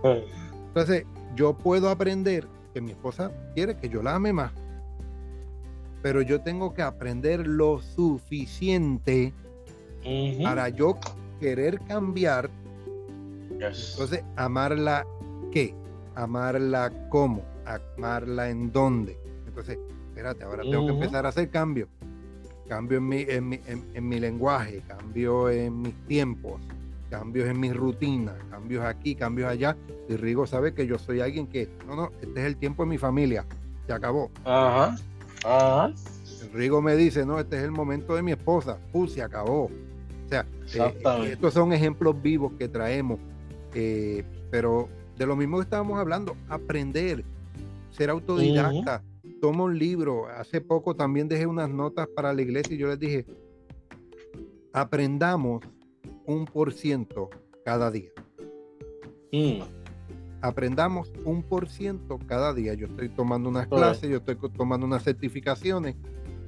Entonces, 0.68 1.07
yo 1.35 1.57
puedo 1.57 1.88
aprender 1.88 2.46
que 2.74 2.83
mi 2.83 2.90
esposa 2.90 3.33
quiere 3.55 3.79
que 3.79 3.88
yo 3.88 4.03
la 4.03 4.16
ame 4.16 4.35
más, 4.35 4.53
pero 6.03 6.20
yo 6.20 6.42
tengo 6.42 6.74
que 6.74 6.83
aprender 6.83 7.46
lo 7.46 7.81
suficiente 7.81 9.33
para 10.42 10.68
yo 10.68 10.98
querer 11.40 11.80
cambiar. 11.80 12.50
Entonces, 13.50 14.22
amarla 14.37 15.06
qué? 15.52 15.74
Amarla 16.14 16.92
cómo? 17.08 17.42
Amarla 17.64 18.50
en 18.50 18.72
dónde. 18.72 19.18
Entonces, 19.46 19.78
espérate, 20.08 20.44
ahora 20.44 20.62
tengo 20.62 20.87
que 20.87 20.92
empezar 20.92 21.26
a 21.26 21.30
hacer 21.30 21.50
cambios. 21.50 21.88
Cambio 22.68 22.98
en 22.98 23.08
mi, 23.08 23.22
en 23.22 23.48
mi, 23.48 23.61
en 23.66 24.08
mi 24.08 24.20
lenguaje, 24.20 24.82
cambio 24.87 25.48
en 25.48 25.80
mis 25.80 25.94
tiempos, 26.06 26.61
cambios 27.08 27.48
en 27.48 27.58
mi 27.58 27.72
rutina, 27.72 28.34
cambios 28.50 28.84
aquí, 28.84 29.14
cambios 29.14 29.48
allá. 29.48 29.76
Y 30.08 30.16
Rigo 30.16 30.46
sabe 30.46 30.74
que 30.74 30.87
yo 30.87 30.98
soy 30.98 31.20
alguien 31.20 31.46
que, 31.46 31.68
no, 31.87 31.96
no, 31.96 32.11
este 32.20 32.40
es 32.40 32.46
el 32.46 32.56
tiempo 32.56 32.84
de 32.84 32.90
mi 32.90 32.98
familia, 32.98 33.46
se 33.87 33.92
acabó. 33.92 34.30
Ajá, 34.44 34.96
ajá. 35.44 35.94
Rigo 36.52 36.82
me 36.82 36.94
dice, 36.96 37.24
no, 37.24 37.38
este 37.38 37.56
es 37.56 37.62
el 37.62 37.70
momento 37.70 38.14
de 38.14 38.22
mi 38.22 38.32
esposa, 38.32 38.78
uh, 38.92 39.06
se 39.06 39.22
acabó. 39.22 39.70
O 40.28 40.68
sea, 40.68 40.88
eh, 40.94 41.32
estos 41.32 41.54
son 41.54 41.72
ejemplos 41.72 42.20
vivos 42.20 42.52
que 42.58 42.68
traemos, 42.68 43.18
eh, 43.74 44.24
pero 44.50 44.88
de 45.16 45.26
lo 45.26 45.36
mismo 45.36 45.56
que 45.56 45.64
estábamos 45.64 45.98
hablando, 45.98 46.36
aprender, 46.48 47.24
ser 47.90 48.10
autodidacta. 48.10 49.02
Toma 49.40 49.64
un 49.64 49.78
libro. 49.78 50.26
Hace 50.28 50.60
poco 50.60 50.94
también 50.94 51.28
dejé 51.28 51.46
unas 51.46 51.70
notas 51.70 52.08
para 52.08 52.32
la 52.32 52.42
iglesia 52.42 52.74
y 52.74 52.78
yo 52.78 52.88
les 52.88 52.98
dije, 52.98 53.26
aprendamos 54.72 55.64
un 56.26 56.44
por 56.44 56.72
ciento 56.72 57.30
cada 57.64 57.90
día. 57.90 58.10
Mm. 59.32 59.62
Aprendamos 60.40 61.12
un 61.24 61.42
por 61.42 61.68
ciento 61.68 62.18
cada 62.26 62.54
día. 62.54 62.74
Yo 62.74 62.86
estoy 62.86 63.08
tomando 63.08 63.48
unas 63.48 63.66
clases, 63.66 64.08
yo 64.10 64.18
estoy 64.18 64.36
tomando 64.56 64.86
unas 64.86 65.02
certificaciones, 65.02 65.96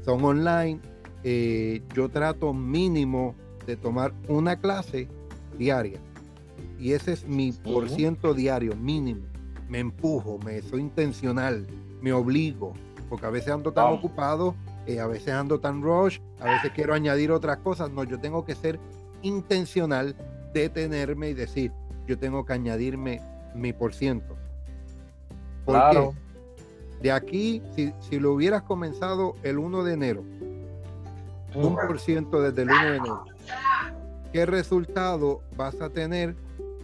son 0.02 0.24
online. 0.24 0.80
Eh, 1.22 1.82
yo 1.94 2.08
trato 2.08 2.54
mínimo 2.54 3.34
de 3.66 3.76
tomar 3.76 4.12
una 4.28 4.56
clase 4.56 5.08
diaria. 5.58 5.98
Y 6.78 6.92
ese 6.92 7.12
es 7.12 7.26
mi 7.26 7.52
por 7.52 7.88
ciento 7.88 8.34
diario, 8.34 8.74
mínimo. 8.74 9.22
Me 9.68 9.78
empujo, 9.80 10.38
me 10.44 10.62
soy 10.62 10.80
intencional, 10.80 11.66
me 12.00 12.12
obligo, 12.12 12.72
porque 13.08 13.26
a 13.26 13.30
veces 13.30 13.52
ando 13.52 13.72
tan 13.72 13.92
ocupado, 13.92 14.54
eh, 14.86 14.98
a 14.98 15.06
veces 15.06 15.34
ando 15.34 15.60
tan 15.60 15.82
rush, 15.82 16.18
a 16.40 16.46
veces 16.46 16.72
quiero 16.74 16.94
añadir 16.94 17.30
otras 17.30 17.58
cosas. 17.58 17.90
No, 17.90 18.04
yo 18.04 18.18
tengo 18.18 18.44
que 18.44 18.54
ser 18.54 18.80
intencional 19.22 20.16
detenerme 20.52 21.30
y 21.30 21.34
decir, 21.34 21.72
yo 22.06 22.18
tengo 22.18 22.44
que 22.44 22.54
añadirme 22.54 23.20
mi 23.54 23.72
por 23.72 23.94
ciento. 23.94 24.36
Claro. 25.66 26.14
De 27.02 27.12
aquí, 27.12 27.62
si, 27.74 28.18
lo 28.18 28.32
hubieras 28.32 28.62
comenzado 28.62 29.34
el 29.42 29.58
1 29.58 29.84
de 29.84 29.92
enero, 29.94 30.24
un 31.54 31.74
por 31.74 31.98
ciento 31.98 32.42
desde 32.42 32.62
el 32.62 32.70
1 32.70 32.80
de 32.82 32.96
enero, 32.96 33.24
¿qué 34.32 34.46
resultado 34.46 35.42
vas 35.56 35.80
a 35.80 35.90
tener 35.90 36.34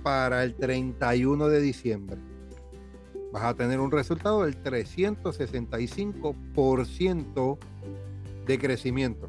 para 0.02 0.42
el 0.44 0.55
31 0.55 1.48
de 1.48 1.61
diciembre? 1.61 2.18
Vas 3.33 3.44
a 3.44 3.55
tener 3.55 3.81
un 3.81 3.90
resultado 3.90 4.44
del 4.44 4.62
365% 4.62 7.59
de 8.46 8.59
crecimiento 8.59 9.29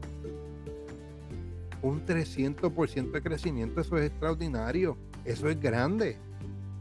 un 1.81 2.05
300% 2.05 3.11
de 3.11 3.21
crecimiento, 3.21 3.81
eso 3.81 3.97
es 3.97 4.07
extraordinario, 4.07 4.97
eso 5.25 5.49
es 5.49 5.59
grande. 5.59 6.17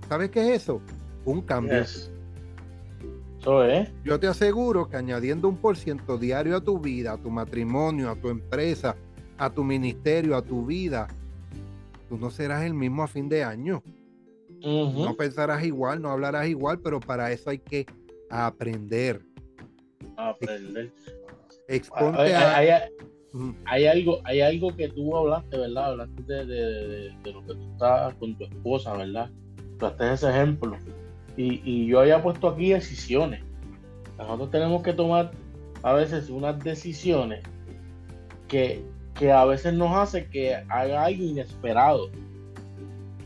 ¿Sabes 0.08 0.30
qué 0.30 0.54
es 0.54 0.62
eso? 0.62 0.80
Un 1.24 1.42
cambio. 1.42 1.80
Eso 1.80 3.64
es. 3.64 3.90
Yo 4.04 4.18
te 4.18 4.26
aseguro 4.26 4.88
que 4.88 4.96
añadiendo 4.96 5.48
un 5.48 5.56
por 5.56 5.76
ciento 5.76 6.18
diario 6.18 6.56
a 6.56 6.60
tu 6.60 6.78
vida, 6.78 7.12
a 7.12 7.18
tu 7.18 7.30
matrimonio, 7.30 8.10
a 8.10 8.16
tu 8.16 8.28
empresa, 8.28 8.96
a 9.38 9.50
tu 9.50 9.64
ministerio, 9.64 10.36
a 10.36 10.42
tu 10.42 10.66
vida, 10.66 11.08
tú 12.08 12.16
no 12.16 12.30
serás 12.30 12.64
el 12.64 12.74
mismo 12.74 13.02
a 13.02 13.08
fin 13.08 13.28
de 13.28 13.44
año. 13.44 13.82
No 14.62 15.14
pensarás 15.16 15.64
igual, 15.64 16.02
no 16.02 16.10
hablarás 16.10 16.48
igual, 16.48 16.80
pero 16.80 16.98
para 16.98 17.30
eso 17.30 17.50
hay 17.50 17.58
que 17.58 17.86
aprender. 18.30 19.22
Aprender. 20.16 20.92
Exponte 21.68 22.34
a, 22.34 22.88
hay 23.64 23.86
algo, 23.86 24.20
hay 24.24 24.40
algo 24.40 24.74
que 24.74 24.88
tú 24.88 25.16
hablaste, 25.16 25.58
¿verdad? 25.58 25.92
Hablaste 25.92 26.22
de, 26.22 27.12
lo 27.24 27.44
que 27.44 27.54
tú 27.54 27.72
estás 27.72 28.14
con 28.14 28.36
tu 28.36 28.44
esposa, 28.44 28.96
¿verdad? 28.96 29.30
Tú 29.78 29.86
ese 30.00 30.30
ejemplo. 30.30 30.76
Y, 31.36 31.86
yo 31.86 32.00
había 32.00 32.22
puesto 32.22 32.48
aquí 32.48 32.70
decisiones. 32.70 33.42
Nosotros 34.16 34.50
tenemos 34.50 34.82
que 34.82 34.94
tomar 34.94 35.32
a 35.82 35.92
veces 35.92 36.30
unas 36.30 36.58
decisiones 36.64 37.42
que, 38.48 38.82
que 39.18 39.32
a 39.32 39.44
veces 39.44 39.74
nos 39.74 39.96
hace 39.96 40.26
que 40.26 40.54
haga 40.54 41.04
algo 41.04 41.22
inesperado. 41.22 42.10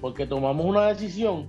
Porque 0.00 0.26
tomamos 0.26 0.64
una 0.64 0.87
decisión, 0.87 1.46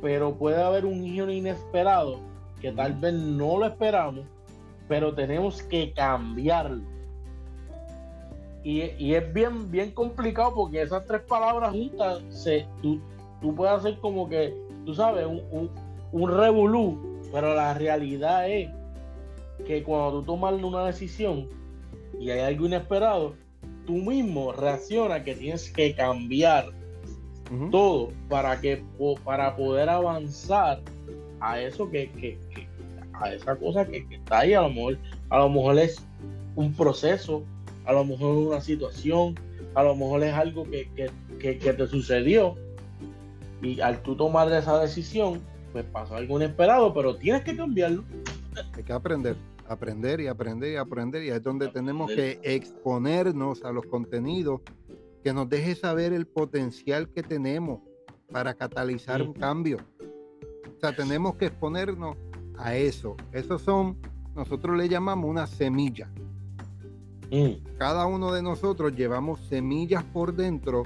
pero 0.00 0.34
puede 0.34 0.62
haber 0.62 0.86
un 0.86 1.04
hijo 1.04 1.28
inesperado 1.28 2.18
que 2.60 2.72
tal 2.72 2.94
vez 2.94 3.12
no 3.14 3.58
lo 3.58 3.66
esperamos, 3.66 4.24
pero 4.88 5.14
tenemos 5.14 5.62
que 5.62 5.92
cambiarlo 5.92 6.82
y, 8.64 9.14
es 9.14 9.32
bien, 9.32 9.70
bien 9.70 9.90
complicado 9.90 10.54
porque 10.54 10.82
esas 10.82 11.04
tres 11.06 11.22
palabras 11.22 11.72
juntas, 11.72 12.22
se, 12.30 12.66
tú, 12.80 13.00
tú 13.40 13.54
puedes 13.54 13.74
hacer 13.74 13.98
como 13.98 14.28
que, 14.28 14.54
tú 14.86 14.94
sabes, 14.94 15.26
un, 15.26 15.42
un, 15.50 15.70
un 16.12 16.30
revolú, 16.30 17.20
pero 17.32 17.54
la 17.54 17.74
realidad 17.74 18.48
es 18.48 18.70
que 19.66 19.82
cuando 19.82 20.20
tú 20.20 20.22
tomas 20.26 20.54
una 20.62 20.84
decisión 20.84 21.48
y 22.18 22.30
hay 22.30 22.40
algo 22.40 22.66
inesperado, 22.66 23.34
tú 23.86 23.94
mismo 23.94 24.52
reaccionas 24.52 25.22
que 25.22 25.34
tienes 25.34 25.70
que 25.70 25.94
cambiar 25.94 26.70
todo 27.70 28.10
para 28.30 28.58
que 28.60 28.82
para 29.24 29.54
poder 29.56 29.88
avanzar 29.88 30.80
a 31.40 31.60
eso 31.60 31.90
que, 31.90 32.10
que, 32.12 32.38
a 33.12 33.34
esa 33.34 33.56
cosa 33.56 33.86
que, 33.86 34.06
que, 34.06 34.14
está 34.14 34.40
ahí. 34.40 34.54
A 34.54 34.62
lo 34.62 34.70
mejor 34.70 34.98
a 35.28 35.38
lo 35.38 35.50
mejor 35.50 35.78
es 35.78 36.02
un 36.56 36.72
proceso 36.72 37.44
a 37.84 37.92
lo 37.92 38.04
mejor 38.04 38.38
es 38.38 38.46
una 38.46 38.60
situación, 38.60 39.34
a 39.74 39.82
lo 39.82 39.96
mejor 39.96 40.22
es 40.22 40.34
algo 40.34 40.64
que, 40.64 40.88
te 41.38 41.86
sucedió. 41.86 42.56
Y 43.60 43.80
al 43.80 44.02
tú 44.02 44.16
tomar 44.16 44.52
esa 44.52 44.78
decisión, 44.80 45.40
pues 45.72 45.84
pasó 45.84 46.16
algo 46.16 46.36
inesperado, 46.36 46.92
pero 46.92 47.16
tienes 47.16 47.42
que 47.42 47.56
cambiarlo. 47.56 48.04
Hay 48.74 48.82
que 48.82 48.92
aprender, 48.92 49.36
aprender 49.68 50.20
y 50.20 50.26
aprender 50.26 50.72
y 50.72 50.76
aprender 50.76 51.22
y 51.22 51.30
es 51.30 51.42
donde 51.42 51.68
tenemos 51.68 52.10
que 52.10 52.38
exponernos 52.42 53.64
a 53.64 53.72
los 53.72 53.86
contenidos 53.86 54.60
que 55.22 55.32
nos 55.32 55.48
deje 55.48 55.74
saber 55.74 56.12
el 56.12 56.26
potencial 56.26 57.08
que 57.08 57.22
tenemos 57.22 57.80
para 58.30 58.54
catalizar 58.54 59.22
un 59.22 59.32
cambio. 59.32 59.78
O 60.76 60.80
sea, 60.80 60.94
tenemos 60.96 61.36
que 61.36 61.46
exponernos 61.46 62.16
a 62.58 62.74
eso. 62.74 63.16
Esos 63.32 63.62
son, 63.62 63.96
nosotros 64.34 64.76
le 64.76 64.88
llamamos 64.88 65.30
una 65.30 65.46
semilla. 65.46 66.10
Cada 67.78 68.04
uno 68.06 68.30
de 68.32 68.42
nosotros 68.42 68.94
llevamos 68.94 69.40
semillas 69.48 70.04
por 70.04 70.34
dentro 70.34 70.82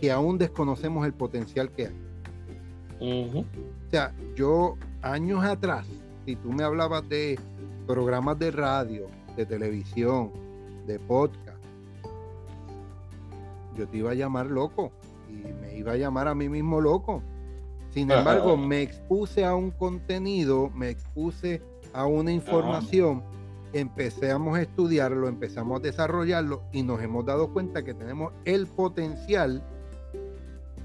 que 0.00 0.10
aún 0.10 0.38
desconocemos 0.38 1.04
el 1.04 1.12
potencial 1.12 1.70
que 1.70 1.88
hay. 1.88 1.96
O 3.00 3.90
sea, 3.90 4.14
yo 4.34 4.76
años 5.02 5.44
atrás, 5.44 5.86
si 6.28 6.36
tú 6.36 6.52
me 6.52 6.62
hablabas 6.62 7.08
de 7.08 7.40
programas 7.86 8.38
de 8.38 8.50
radio, 8.50 9.06
de 9.34 9.46
televisión, 9.46 10.30
de 10.86 10.98
podcast, 10.98 11.64
yo 13.74 13.88
te 13.88 13.96
iba 13.96 14.10
a 14.10 14.14
llamar 14.14 14.44
loco 14.44 14.92
y 15.30 15.50
me 15.54 15.78
iba 15.78 15.92
a 15.92 15.96
llamar 15.96 16.28
a 16.28 16.34
mí 16.34 16.50
mismo 16.50 16.82
loco. 16.82 17.22
Sin 17.94 18.10
embargo, 18.10 18.58
me 18.58 18.82
expuse 18.82 19.42
a 19.42 19.54
un 19.54 19.70
contenido, 19.70 20.68
me 20.74 20.90
expuse 20.90 21.62
a 21.94 22.04
una 22.04 22.30
información, 22.30 23.22
empezamos 23.72 24.58
a 24.58 24.60
estudiarlo, 24.60 25.28
empezamos 25.28 25.80
a 25.80 25.82
desarrollarlo 25.82 26.60
y 26.74 26.82
nos 26.82 27.00
hemos 27.00 27.24
dado 27.24 27.54
cuenta 27.54 27.82
que 27.82 27.94
tenemos 27.94 28.34
el 28.44 28.66
potencial 28.66 29.62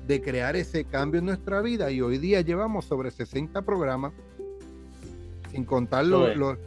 de 0.07 0.21
crear 0.21 0.55
ese 0.55 0.85
cambio 0.85 1.19
en 1.19 1.25
nuestra 1.25 1.59
vida. 1.59 1.91
Y 1.91 1.99
hoy 1.99 2.17
día 2.17 2.39
llevamos 2.39 2.85
sobre 2.85 3.11
60 3.11 3.61
programas 3.63 4.13
sin 5.53 5.65
contar 5.65 6.05
lo, 6.05 6.33
lo, 6.33 6.57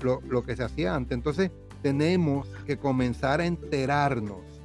lo, 0.00 0.42
que 0.44 0.54
se 0.54 0.62
hacía 0.62 0.94
antes. 0.94 1.16
Entonces 1.16 1.50
tenemos 1.82 2.48
que 2.66 2.78
comenzar 2.78 3.40
a 3.40 3.46
enterarnos 3.46 4.62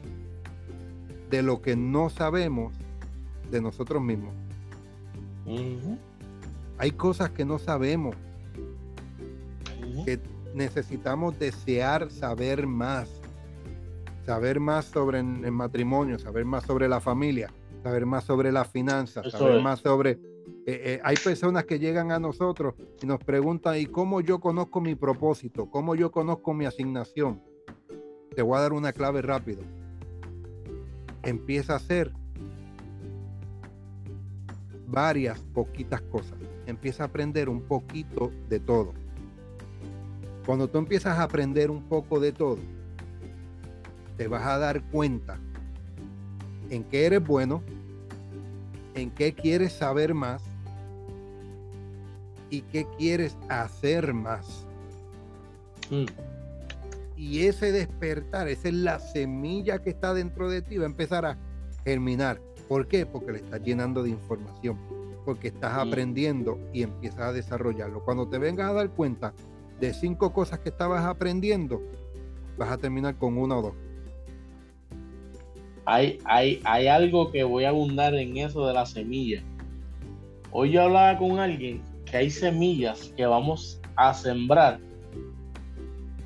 de 1.32 1.42
lo 1.42 1.62
que 1.62 1.76
no 1.76 2.12
sabemos 2.12 2.76
de 3.50 3.62
nosotros 3.62 4.02
mismos. 4.02 4.34
Hay 6.78 6.92
cosas 6.92 7.32
que 7.32 7.46
no 7.46 7.58
sabemos, 7.58 8.16
que 10.06 10.20
necesitamos 10.54 11.38
desear 11.40 12.12
saber 12.12 12.68
más, 12.68 13.10
saber 14.24 14.60
más 14.60 14.86
sobre 14.86 15.20
el 15.20 15.52
matrimonio, 15.52 16.20
saber 16.20 16.46
más 16.46 16.64
sobre 16.64 16.88
la 16.88 17.02
familia, 17.02 17.52
saber 17.82 18.06
más 18.06 18.24
sobre 18.24 18.52
las 18.52 18.68
finanzas, 18.68 19.32
saber 19.32 19.62
más 19.64 19.80
sobre... 19.80 20.20
Eh, 20.65 20.82
eh, 20.93 21.02
hay 21.04 21.17
personas 21.17 21.65
que 21.65 21.78
llegan 21.78 22.12
a 22.13 22.19
nosotros 22.19 22.76
y 23.02 23.06
nos 23.06 23.19
preguntan, 23.19 23.78
¿y 23.78 23.86
cómo 23.86 24.21
yo 24.21 24.39
conozco 24.39 24.80
mi 24.80 24.95
propósito? 24.95 25.69
¿Cómo 25.69 25.93
yo 25.93 26.10
conozco 26.10 26.54
mi 26.54 26.65
asignación? 26.65 27.41
Te 28.34 28.41
voy 28.41 28.58
a 28.58 28.62
dar 28.62 28.71
una 28.71 28.93
clave 28.93 29.21
rápido. 29.21 29.62
Empieza 31.21 31.73
a 31.73 31.76
hacer 31.78 32.13
varias, 34.88 35.41
poquitas 35.54 36.02
cosas. 36.02 36.38
Empieza 36.65 37.04
a 37.04 37.08
aprender 37.08 37.49
un 37.49 37.63
poquito 37.63 38.32
de 38.47 38.62
todo. 38.62 38.93
Cuando 40.45 40.69
tú 40.69 40.78
empiezas 40.78 41.19
a 41.19 41.23
aprender 41.23 41.71
un 41.71 41.84
poco 41.84 42.21
de 42.21 42.32
todo, 42.32 42.60
te 44.15 44.30
vas 44.30 44.45
a 44.45 44.58
dar 44.60 44.82
cuenta 44.91 45.39
en 46.69 46.86
qué 46.86 47.06
eres 47.06 47.26
bueno, 47.26 47.62
en 48.95 49.12
qué 49.12 49.34
quieres 49.34 49.73
saber 49.73 50.13
más 50.13 50.53
y 52.54 52.62
qué 52.62 52.86
quieres 53.00 53.36
hacer 53.50 54.13
más. 54.13 54.68
Mm. 55.89 56.06
Y 57.18 57.42
ese 57.48 57.72
despertar, 57.72 58.48
esa 58.48 58.68
es 58.68 58.74
la 58.76 59.00
semilla 59.00 59.82
que 59.82 59.89
está 59.89 60.13
dentro 60.13 60.50
de 60.50 60.62
ti, 60.62 60.78
va 60.78 60.84
a 60.84 60.88
empezar 60.88 61.26
a 61.26 61.38
germinar. 61.84 62.39
¿Por 62.68 62.88
qué? 62.88 63.08
Porque 63.08 63.32
le 63.32 63.38
estás 63.39 63.62
llenando 63.63 64.04
de 64.04 64.12
información, 64.12 64.78
porque 65.26 65.48
estás 65.48 65.74
mm. 65.74 65.88
aprendiendo 65.88 66.60
y 66.72 66.84
empiezas 66.84 67.22
a 67.22 67.34
desarrollarlo. 67.34 68.04
Cuando 68.06 68.28
te 68.28 68.38
vengas 68.38 68.70
a 68.70 68.74
dar 68.74 68.89
cuenta 68.92 69.34
de 69.80 69.92
cinco 69.92 70.32
cosas 70.32 70.60
que 70.60 70.70
estabas 70.70 71.04
aprendiendo, 71.06 71.82
vas 72.56 72.72
a 72.72 72.78
terminar 72.78 73.18
con 73.18 73.36
una 73.39 73.58
o 73.58 73.62
dos 73.63 73.74
hay, 75.86 76.18
hay, 76.24 76.62
hay 76.63 76.88
algo 76.88 77.30
que 77.30 77.44
voy 77.44 77.66
a 77.66 77.70
abundar 77.70 78.16
en 78.16 78.38
eso 78.38 78.66
de 78.68 78.74
la 78.74 78.86
semilla. 78.86 79.44
Hoy 80.50 80.72
yo 80.72 80.84
hablaba 80.84 81.18
con 81.18 81.39
alguien 81.39 81.82
que 82.13 82.17
hay 82.19 82.30
semillas 82.30 83.12
que 83.17 83.26
vamos 83.26 83.82
a 83.95 84.13
sembrar, 84.13 84.80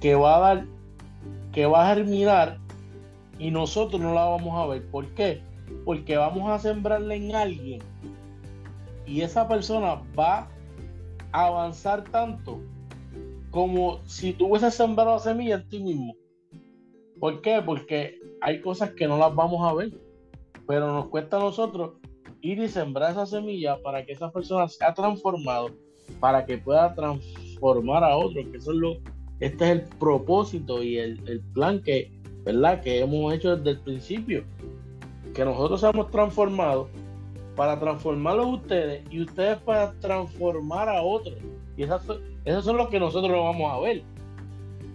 que 0.02 0.16
va 0.16 0.36
a 0.36 0.40
dar, 0.40 0.66
que 1.54 1.66
va 1.66 1.90
a 1.90 1.96
germinar 1.96 2.58
y 3.40 3.52
nosotros 3.52 4.02
no 4.02 4.14
la 4.14 4.26
vamos 4.26 4.54
a 4.54 4.68
ver. 4.68 4.86
¿Por 4.92 5.08
qué? 5.14 5.42
Porque 5.86 6.18
vamos 6.18 6.52
a 6.52 6.60
sembrarla 6.60 7.16
en 7.16 7.34
alguien 7.34 7.82
y 9.06 9.22
esa 9.22 9.48
persona 9.48 10.02
va 10.20 10.50
a 11.32 11.46
avanzar 11.46 12.04
tanto 12.04 12.60
como 13.50 14.06
si 14.06 14.34
tú 14.34 14.48
hubieses 14.48 14.74
sembrado 14.74 15.14
la 15.14 15.20
semilla 15.20 15.56
en 15.56 15.70
ti 15.70 15.80
mismo. 15.80 16.18
¿Por 17.18 17.42
qué? 17.42 17.62
Porque 17.66 18.20
hay 18.42 18.60
cosas 18.60 18.92
que 18.92 19.08
no 19.08 19.18
las 19.18 19.34
vamos 19.34 19.66
a 19.66 19.74
ver, 19.74 19.98
pero 20.68 20.92
nos 20.92 21.08
cuesta 21.08 21.38
a 21.38 21.40
nosotros 21.40 21.94
ir 22.42 22.60
y 22.60 22.68
sembrar 22.68 23.12
esa 23.12 23.26
semilla 23.26 23.82
para 23.82 24.06
que 24.06 24.14
esa 24.14 24.32
persona 24.32 24.68
sea 24.68 24.94
transformado, 24.94 25.70
para 26.20 26.46
que 26.46 26.58
pueda 26.58 26.94
transformar 26.94 28.04
a 28.04 28.16
otros, 28.18 28.46
que 28.52 28.58
eso 28.58 28.72
es 28.72 28.78
lo, 28.78 28.98
este 29.40 29.66
es 29.66 29.72
el 29.72 29.82
propósito 29.98 30.84
y 30.84 30.98
el, 30.98 31.42
plan 31.54 31.82
que, 31.82 32.12
¿verdad? 32.44 32.82
que 32.82 33.00
hemos 33.00 33.34
hecho 33.34 33.56
desde 33.56 33.72
el 33.72 33.80
principio, 33.80 34.44
que 35.34 35.46
nosotros 35.46 35.82
seamos 35.82 36.10
transformados 36.10 36.88
para 37.56 37.80
transformarlos 37.80 38.62
ustedes 38.62 39.04
y 39.10 39.22
ustedes 39.22 39.58
para 39.60 39.92
transformar 40.00 40.90
a 40.90 41.02
otros. 41.02 41.36
Y 41.76 41.84
esas 41.84 42.02
esos 42.46 42.64
son 42.64 42.78
los 42.78 42.88
que 42.90 43.00
nosotros 43.00 43.32
no 43.32 43.44
vamos 43.44 43.72
a 43.72 43.80
ver, 43.80 44.04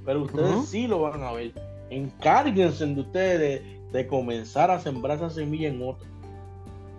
pero 0.05 0.23
ustedes 0.23 0.67
sí 0.67 0.87
lo 0.87 1.01
van 1.03 1.23
a 1.23 1.33
ver 1.33 1.53
encárguense 1.93 2.87
de 2.87 3.01
ustedes 3.01 3.63
de, 3.93 4.07
comenzar 4.07 4.71
a 4.71 4.81
sembrar 4.81 5.19
esa 5.19 5.31
semilla 5.31 5.69
en 5.69 5.83
otro. 5.83 6.07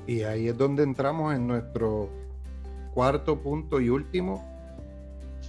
Y 0.07 0.23
ahí 0.23 0.47
es 0.47 0.57
donde 0.57 0.83
entramos 0.83 1.33
en 1.33 1.47
nuestro 1.47 2.09
cuarto 2.93 3.39
punto 3.39 3.79
y 3.79 3.89
último. 3.89 4.43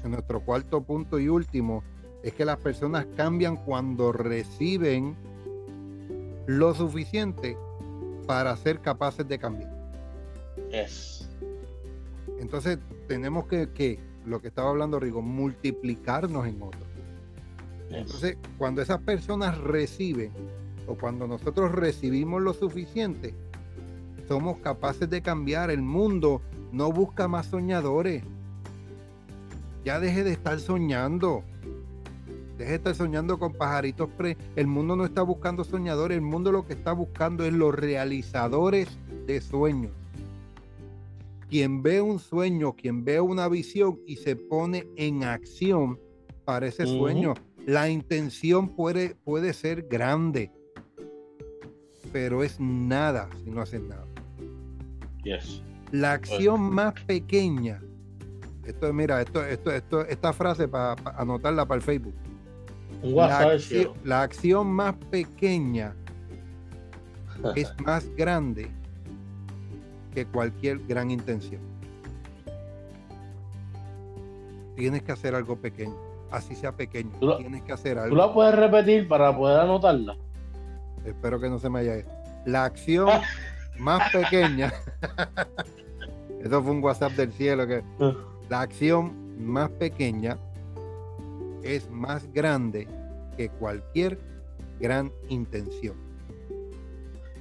En 0.05 0.12
nuestro 0.12 0.40
cuarto 0.40 0.83
punto 0.83 1.19
y 1.19 1.29
último 1.29 1.83
es 2.23 2.33
que 2.35 2.45
las 2.45 2.59
personas 2.59 3.07
cambian 3.17 3.57
cuando 3.57 4.12
reciben 4.12 5.17
lo 6.47 6.75
suficiente 6.75 7.57
para 8.27 8.57
ser 8.57 8.81
capaces 8.81 9.27
de 9.27 9.38
cambiar. 9.38 9.73
Es. 10.71 11.29
Entonces 12.38 12.79
tenemos 13.09 13.47
que, 13.47 13.71
que, 13.71 13.99
lo 14.25 14.40
que 14.40 14.49
estaba 14.49 14.71
hablando 14.71 15.01
Rigo, 15.01 15.23
multiplicarnos 15.23 16.47
en 16.47 16.62
otros. 16.62 16.83
Entonces, 17.90 18.37
cuando 18.59 18.83
esas 18.83 19.01
personas 19.01 19.59
reciben 19.59 20.33
o 20.87 20.95
cuando 20.97 21.27
nosotros 21.27 21.73
recibimos 21.73 22.43
lo 22.43 22.53
suficiente, 22.53 23.35
somos 24.26 24.58
capaces 24.58 25.08
de 25.08 25.22
cambiar. 25.22 25.70
El 25.70 25.82
mundo 25.82 26.42
no 26.72 26.92
busca 26.92 27.28
más 27.28 27.46
soñadores. 27.46 28.22
Ya 29.84 30.00
deje 30.00 30.24
de 30.24 30.32
estar 30.32 30.58
soñando. 30.60 31.42
Deje 32.58 32.70
de 32.70 32.76
estar 32.76 32.94
soñando 32.94 33.38
con 33.38 33.52
pajaritos. 33.52 34.08
Pre 34.16 34.37
el 34.56 34.66
mundo 34.66 34.96
no 34.96 35.04
está 35.04 35.22
buscando 35.22 35.64
soñadores. 35.64 36.16
El 36.16 36.22
mundo 36.22 36.52
lo 36.52 36.66
que 36.66 36.74
está 36.74 36.92
buscando 36.92 37.44
es 37.44 37.52
los 37.52 37.74
realizadores 37.74 38.88
de 39.26 39.40
sueños. 39.40 39.92
Quien 41.48 41.82
ve 41.82 42.00
un 42.00 42.18
sueño, 42.18 42.74
quien 42.74 43.04
ve 43.04 43.20
una 43.20 43.48
visión 43.48 44.00
y 44.06 44.16
se 44.16 44.34
pone 44.34 44.88
en 44.96 45.24
acción 45.24 46.00
para 46.44 46.66
ese 46.66 46.87
sueño 46.87 47.34
la 47.66 47.88
intención 47.88 48.68
puede, 48.68 49.14
puede 49.24 49.52
ser 49.52 49.84
grande, 49.88 50.52
pero 52.12 52.42
es 52.42 52.60
nada 52.60 53.28
si 53.42 53.50
no 53.50 53.62
haces 53.62 53.80
nada. 53.80 54.06
La 55.92 56.12
acción 56.12 56.60
más 56.60 56.94
pequeña, 57.06 57.80
esto 58.64 58.92
mira, 58.92 59.20
esto, 59.20 59.44
esto, 59.44 59.70
esto, 59.70 60.06
esta 60.06 60.32
frase 60.32 60.68
para 60.68 60.96
anotarla 61.16 61.66
para 61.66 61.76
el 61.76 61.82
Facebook. 61.82 62.14
la 64.04 64.22
acción 64.22 64.66
más 64.68 64.94
pequeña 65.10 65.94
es 67.56 67.72
más 67.85 68.08
grande 68.16 68.70
que 70.12 70.27
cualquier 70.27 70.79
gran 70.87 71.10
intención. 71.10 71.60
Tienes 74.77 75.02
que 75.02 75.12
hacer 75.12 75.35
algo 75.35 75.56
pequeño 75.56 76.14
así 76.35 76.54
sea 76.54 76.72
pequeño. 76.72 77.12
Tienes 77.38 77.62
que 77.62 77.72
hacer 77.72 77.98
algo. 77.98 78.10
¿Tú 78.10 78.16
la 78.16 78.33
puedes 78.33 78.54
repetir 78.54 79.08
para 79.08 79.37
poder 79.37 79.60
anotarla? 79.60 80.16
Espero 81.04 81.40
que 81.40 81.48
no 81.48 81.58
se 81.58 81.70
me 81.70 81.81
haya 81.81 81.98
ido. 81.98 82.10
La 82.44 82.64
acción 82.64 83.08
más 83.79 84.10
pequeña. 84.12 84.72
Eso 86.44 86.62
fue 86.62 86.72
un 86.72 86.83
WhatsApp 86.83 87.12
del 87.12 87.33
cielo 87.33 87.66
que 87.66 87.83
la 88.48 88.60
acción 88.60 89.12
más 89.38 89.70
pequeña 89.70 90.38
es 91.62 91.90
más 91.90 92.31
grande 92.33 92.87
que 93.37 93.48
cualquier 93.48 94.18
gran 94.79 95.10
intención. 95.29 95.96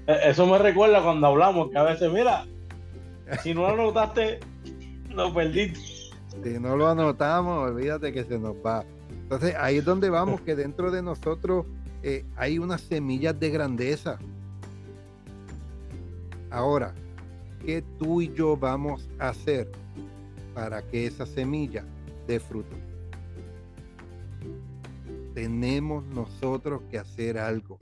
E-, 0.08 0.30
eso 0.30 0.48
me 0.48 0.58
recuerda 0.58 1.04
cuando 1.04 1.28
hablamos 1.28 1.70
que 1.70 1.78
a 1.78 1.84
veces, 1.84 2.12
mira, 2.12 2.46
si 3.42 3.54
no 3.54 3.62
lo 3.62 3.84
anotaste, 3.84 4.40
lo 5.10 5.34
perdiste. 5.34 5.80
Si 6.44 6.60
no 6.60 6.76
lo 6.76 6.88
anotamos, 6.88 7.70
olvídate 7.70 8.12
que 8.12 8.24
se 8.24 8.40
nos 8.40 8.56
va. 8.56 8.84
Entonces 9.10 9.56
ahí 9.60 9.78
es 9.78 9.86
donde 9.86 10.10
vamos, 10.10 10.42
que 10.42 10.56
dentro 10.56 10.92
de 10.92 11.02
nosotros 11.02 11.66
eh, 12.02 12.26
hay 12.36 12.60
unas 12.60 12.82
semillas 12.82 13.40
de 13.40 13.50
grandeza. 13.50 14.18
Ahora, 16.54 16.94
¿qué 17.66 17.84
tú 17.98 18.22
y 18.22 18.32
yo 18.32 18.56
vamos 18.56 19.10
a 19.18 19.30
hacer 19.30 19.72
para 20.54 20.84
que 20.84 21.08
esa 21.08 21.26
semilla 21.26 21.84
dé 22.28 22.40
fruto? 22.40 22.76
Tenemos 25.34 26.06
nosotros 26.06 26.84
que 26.92 27.00
hacer 27.00 27.40
algo. 27.40 27.80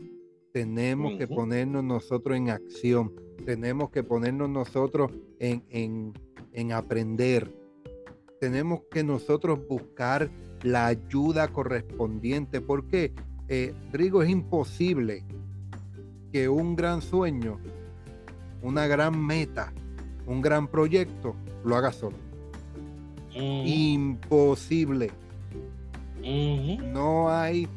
Tenemos 0.54 1.18
que 1.18 1.28
ponernos 1.28 1.84
nosotros 1.84 2.38
en 2.38 2.50
acción. 2.50 3.12
Tenemos 3.46 3.90
que 3.90 4.04
ponernos 4.04 4.50
nosotros 4.50 5.12
en, 5.40 6.14
en 6.54 6.72
aprender. 6.72 7.54
Tenemos 8.40 8.84
que 8.90 9.04
nosotros 9.04 9.68
buscar 9.68 10.32
la 10.64 10.88
ayuda 10.88 11.50
correspondiente. 11.50 12.62
Porque, 12.62 13.14
eh, 13.50 13.74
Rigo, 13.92 14.24
es 14.24 14.30
imposible 14.30 15.26
que 16.32 16.48
un 16.48 16.78
gran 16.78 17.02
sueño, 17.02 17.60
una 18.62 18.88
gran 18.88 19.20
meta, 19.24 19.74
un 20.26 20.42
gran 20.42 20.68
proyecto, 20.68 21.36
lo 21.64 21.76
haga 21.76 21.92
solo. 21.92 22.18
Imposible. 23.34 25.12
No 26.24 27.30
hay 27.32 27.68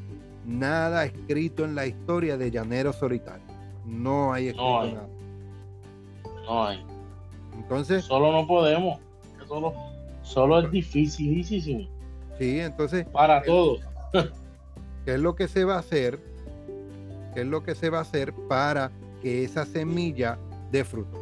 nada 0.44 1.04
escrito 1.04 1.64
en 1.64 1.74
la 1.74 1.86
historia 1.86 2.36
de 2.36 2.50
Llanero 2.50 2.92
Solitario. 2.92 3.44
No 3.86 4.32
hay 4.32 4.48
escrito 4.48 4.86
nada. 4.86 5.08
No 6.46 6.66
hay. 6.66 6.84
Entonces. 7.54 8.04
Solo 8.04 8.32
no 8.32 8.46
podemos. 8.46 8.98
Solo, 9.46 9.72
solo 10.22 10.60
es 10.60 10.70
dificilísimo. 10.70 11.88
Sí, 12.38 12.60
entonces. 12.60 13.06
Para 13.06 13.42
todos. 13.42 13.80
¿Qué 15.04 15.14
es 15.14 15.20
lo 15.20 15.34
que 15.34 15.48
se 15.48 15.64
va 15.64 15.76
a 15.76 15.78
hacer? 15.78 16.18
¿Qué 17.34 17.42
es 17.42 17.46
lo 17.46 17.62
que 17.62 17.74
se 17.74 17.90
va 17.90 17.98
a 17.98 18.02
hacer 18.02 18.32
para 18.48 18.90
que 19.22 19.44
esa 19.44 19.64
semilla 19.64 20.38
dé 20.74 20.84
fruto? 20.84 21.16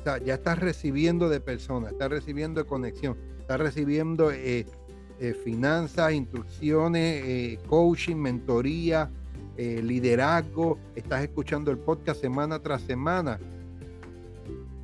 O 0.00 0.02
sea, 0.04 0.18
ya 0.18 0.34
estás 0.34 0.58
recibiendo 0.58 1.28
de 1.28 1.40
personas, 1.40 1.92
estás 1.92 2.10
recibiendo 2.10 2.62
de 2.62 2.66
conexión, 2.66 3.16
estás 3.38 3.60
recibiendo 3.60 4.30
eh, 4.30 4.66
eh, 5.18 5.34
finanzas, 5.44 6.12
instrucciones, 6.12 7.22
eh, 7.24 7.58
coaching, 7.66 8.16
mentoría, 8.16 9.10
liderazgo, 9.58 10.78
estás 10.94 11.22
escuchando 11.22 11.70
el 11.70 11.76
podcast 11.76 12.18
semana 12.18 12.60
tras 12.60 12.80
semana. 12.80 13.38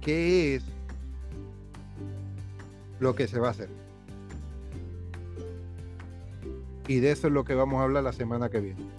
¿Qué 0.02 0.56
es 0.56 0.62
lo 3.00 3.14
que 3.14 3.26
se 3.26 3.38
va 3.38 3.48
a 3.48 3.50
hacer. 3.52 3.68
Y 6.88 7.00
de 7.00 7.10
eso 7.10 7.26
es 7.26 7.32
lo 7.32 7.44
que 7.44 7.54
vamos 7.54 7.80
a 7.80 7.84
hablar 7.84 8.04
la 8.04 8.12
semana 8.12 8.48
que 8.48 8.60
viene. 8.60 8.95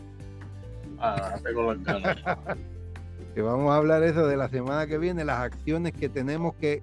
Tengo 1.44 1.76
que 3.36 3.42
vamos 3.42 3.72
a 3.72 3.76
hablar 3.76 4.04
eso 4.04 4.26
de 4.28 4.38
la 4.38 4.50
semana 4.50 4.88
que 4.88 4.98
viene, 4.98 5.24
las 5.24 5.40
acciones 5.40 5.94
que 5.94 6.10
tenemos 6.10 6.56
que 6.56 6.82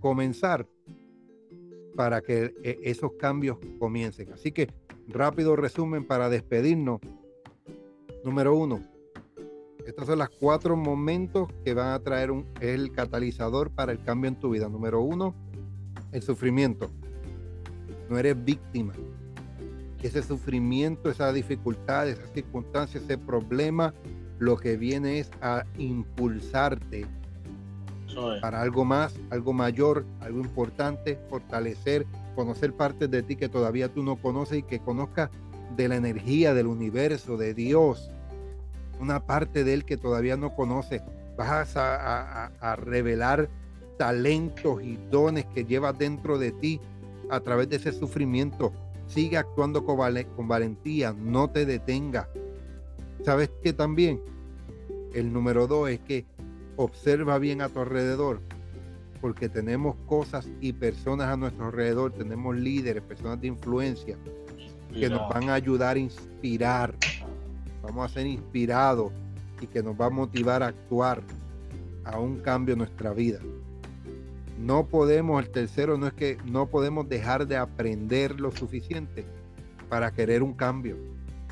comenzar 0.00 0.66
para 1.96 2.20
que 2.20 2.54
eh, 2.62 2.78
esos 2.84 3.12
cambios 3.12 3.58
comiencen. 3.78 4.32
Así 4.32 4.52
que 4.52 4.68
rápido 5.08 5.56
resumen 5.56 6.06
para 6.06 6.28
despedirnos. 6.28 7.00
Número 8.24 8.54
uno, 8.54 8.80
estos 9.86 10.06
son 10.06 10.18
los 10.18 10.28
cuatro 10.30 10.76
momentos 10.76 11.48
que 11.64 11.72
van 11.72 11.92
a 11.92 12.00
traer 12.00 12.30
un, 12.32 12.44
el 12.60 12.92
catalizador 12.92 13.70
para 13.70 13.92
el 13.92 14.02
cambio 14.02 14.28
en 14.28 14.36
tu 14.36 14.50
vida. 14.50 14.68
Número 14.68 15.00
uno, 15.00 15.34
el 16.12 16.22
sufrimiento. 16.22 16.90
No 18.10 18.18
eres 18.18 18.44
víctima. 18.44 18.92
Ese 20.06 20.22
sufrimiento, 20.22 21.10
esa 21.10 21.32
dificultad, 21.32 22.08
esa 22.08 22.28
circunstancia, 22.28 23.00
ese 23.00 23.18
problema, 23.18 23.92
lo 24.38 24.56
que 24.56 24.76
viene 24.76 25.18
es 25.18 25.30
a 25.42 25.64
impulsarte 25.78 27.06
para 28.40 28.62
algo 28.62 28.84
más, 28.84 29.14
algo 29.30 29.52
mayor, 29.52 30.06
algo 30.20 30.38
importante, 30.38 31.18
fortalecer, 31.28 32.06
conocer 32.36 32.72
partes 32.72 33.10
de 33.10 33.24
ti 33.24 33.34
que 33.34 33.48
todavía 33.48 33.88
tú 33.92 34.04
no 34.04 34.14
conoces 34.14 34.58
y 34.58 34.62
que 34.62 34.78
conozcas 34.78 35.28
de 35.76 35.88
la 35.88 35.96
energía 35.96 36.54
del 36.54 36.68
universo, 36.68 37.36
de 37.36 37.52
Dios, 37.52 38.08
una 39.00 39.26
parte 39.26 39.64
de 39.64 39.74
Él 39.74 39.84
que 39.84 39.96
todavía 39.96 40.36
no 40.36 40.54
conoces. 40.54 41.02
Vas 41.36 41.76
a, 41.76 42.46
a 42.46 42.76
revelar 42.76 43.48
talentos 43.98 44.82
y 44.84 44.98
dones 45.10 45.46
que 45.46 45.64
llevas 45.64 45.98
dentro 45.98 46.38
de 46.38 46.52
ti 46.52 46.80
a 47.28 47.40
través 47.40 47.68
de 47.68 47.76
ese 47.76 47.90
sufrimiento. 47.90 48.72
Sigue 49.06 49.36
actuando 49.36 49.84
con, 49.84 49.98
con 50.36 50.48
valentía, 50.48 51.12
no 51.12 51.48
te 51.50 51.64
detenga. 51.64 52.28
¿Sabes 53.24 53.50
que 53.62 53.72
también? 53.72 54.20
El 55.14 55.32
número 55.32 55.66
dos 55.66 55.88
es 55.90 56.00
que 56.00 56.26
observa 56.76 57.38
bien 57.38 57.62
a 57.62 57.68
tu 57.68 57.80
alrededor, 57.80 58.40
porque 59.20 59.48
tenemos 59.48 59.96
cosas 60.06 60.48
y 60.60 60.72
personas 60.72 61.28
a 61.28 61.36
nuestro 61.36 61.66
alrededor, 61.66 62.12
tenemos 62.12 62.56
líderes, 62.56 63.02
personas 63.02 63.40
de 63.40 63.48
influencia 63.48 64.16
que 64.92 65.08
nos 65.08 65.28
van 65.28 65.50
a 65.50 65.54
ayudar 65.54 65.96
a 65.96 66.00
inspirar. 66.00 66.94
Vamos 67.82 68.10
a 68.10 68.14
ser 68.14 68.26
inspirados 68.26 69.12
y 69.60 69.66
que 69.66 69.82
nos 69.82 69.98
va 69.98 70.06
a 70.06 70.10
motivar 70.10 70.62
a 70.62 70.68
actuar 70.68 71.22
a 72.04 72.18
un 72.18 72.38
cambio 72.38 72.74
en 72.74 72.78
nuestra 72.78 73.12
vida. 73.12 73.40
No 74.58 74.86
podemos, 74.88 75.42
el 75.44 75.50
tercero 75.50 75.98
no 75.98 76.06
es 76.06 76.14
que 76.14 76.38
no 76.44 76.68
podemos 76.68 77.08
dejar 77.08 77.46
de 77.46 77.56
aprender 77.56 78.40
lo 78.40 78.50
suficiente 78.50 79.26
para 79.88 80.12
querer 80.12 80.42
un 80.42 80.54
cambio. 80.54 80.96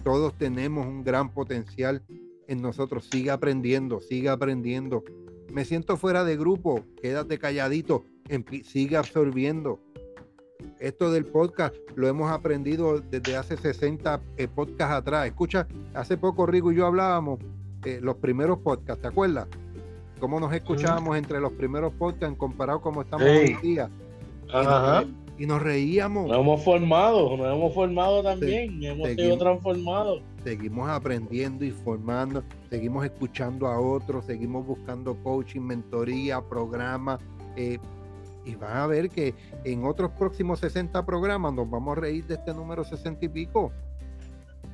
Todos 0.03 0.37
tenemos 0.37 0.87
un 0.87 1.05
gran 1.05 1.31
potencial 1.31 2.03
en 2.49 2.63
nosotros. 2.63 3.09
Sigue 3.11 3.31
aprendiendo, 3.31 4.01
sigue 4.01 4.29
aprendiendo. 4.29 5.05
Me 5.53 5.65
siento 5.65 5.97
fuera 5.97 6.25
de 6.25 6.37
grupo, 6.37 6.85
quédate 7.01 7.39
calladito, 7.39 8.05
sigue 8.65 8.97
absorbiendo. 8.97 9.81
Esto 10.79 11.13
del 11.13 11.27
podcast 11.27 11.75
lo 11.95 12.09
hemos 12.09 12.31
aprendido 12.31 13.01
desde 13.01 13.37
hace 13.37 13.57
60 13.57 14.21
eh, 14.37 14.49
podcasts 14.49 14.95
atrás. 14.95 15.27
Escucha, 15.27 15.69
hace 15.93 16.17
poco 16.17 16.47
Rigo 16.47 16.73
y 16.73 16.77
yo 16.77 16.87
hablábamos 16.87 17.39
eh, 17.85 18.01
los 18.03 18.17
primeros 18.17 18.59
podcasts, 18.61 19.03
¿te 19.03 19.09
acuerdas? 19.09 19.47
Cómo 20.25 20.41
nos 20.41 20.55
escuchábamos 20.55 21.19
entre 21.19 21.39
los 21.39 21.53
primeros 21.53 21.93
podcasts 21.93 22.35
comparado 22.39 22.81
como 22.81 23.03
estamos 23.03 23.27
hoy 23.27 23.59
día. 23.61 23.91
Y 25.37 25.45
nos, 25.45 25.61
reíamos. 25.61 26.29
Nos 26.29 26.39
hemos 26.39 26.65
formado, 26.65 27.37
nos 27.37 27.55
hemos 27.55 27.75
formado 27.75 28.23
también, 28.23 28.83
hemos 28.83 29.11
sido 29.11 29.37
transformados. 29.37 30.23
Seguimos 30.43 30.89
aprendiendo 30.89 31.63
y 31.63 31.73
formando, 31.73 32.43
seguimos 32.71 33.05
escuchando 33.05 33.67
a 33.67 33.79
otros, 33.79 34.25
seguimos 34.25 34.67
buscando 34.67 35.15
coaching, 35.23 35.61
mentoría, 35.61 36.41
programas. 36.41 37.21
Eh, 37.57 37.79
y 38.47 38.55
van 38.55 38.79
a 38.79 38.87
ver 38.87 39.11
que 39.11 39.35
en 39.65 39.85
otros 39.85 40.11
próximos 40.13 40.61
60 40.61 41.05
programas 41.05 41.53
nos 41.53 41.69
vamos 41.69 41.99
a 41.99 42.01
reír 42.01 42.25
de 42.27 42.37
este 42.37 42.55
número 42.55 42.83
60 42.83 43.27
y 43.27 43.29
pico. 43.29 43.73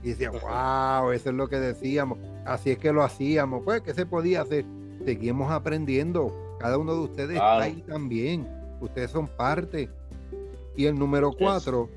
Y 0.05 0.11
decían, 0.11 0.31
wow, 0.31 1.11
eso 1.11 1.31
es 1.31 1.35
lo 1.35 1.49
que 1.49 1.59
decíamos. 1.59 2.19
Así 2.45 2.71
es 2.71 2.79
que 2.79 2.93
lo 2.93 3.03
hacíamos. 3.03 3.65
Pues, 3.65 3.81
¿qué 3.81 3.95
se 3.95 4.07
podía 4.07 4.43
hacer? 4.43 4.65
Seguimos 5.05 5.51
aprendiendo. 5.51 6.57
Cada 6.59 6.79
uno 6.79 6.95
de 6.95 7.01
ustedes 7.01 7.37
está 7.37 7.61
ahí 7.61 7.83
también. 7.87 8.47
Ustedes 8.81 9.11
son 9.11 9.29
parte. 9.29 9.89
Y 10.77 10.87
el 10.87 10.99
número 10.99 11.33
cuatro, 11.33 11.89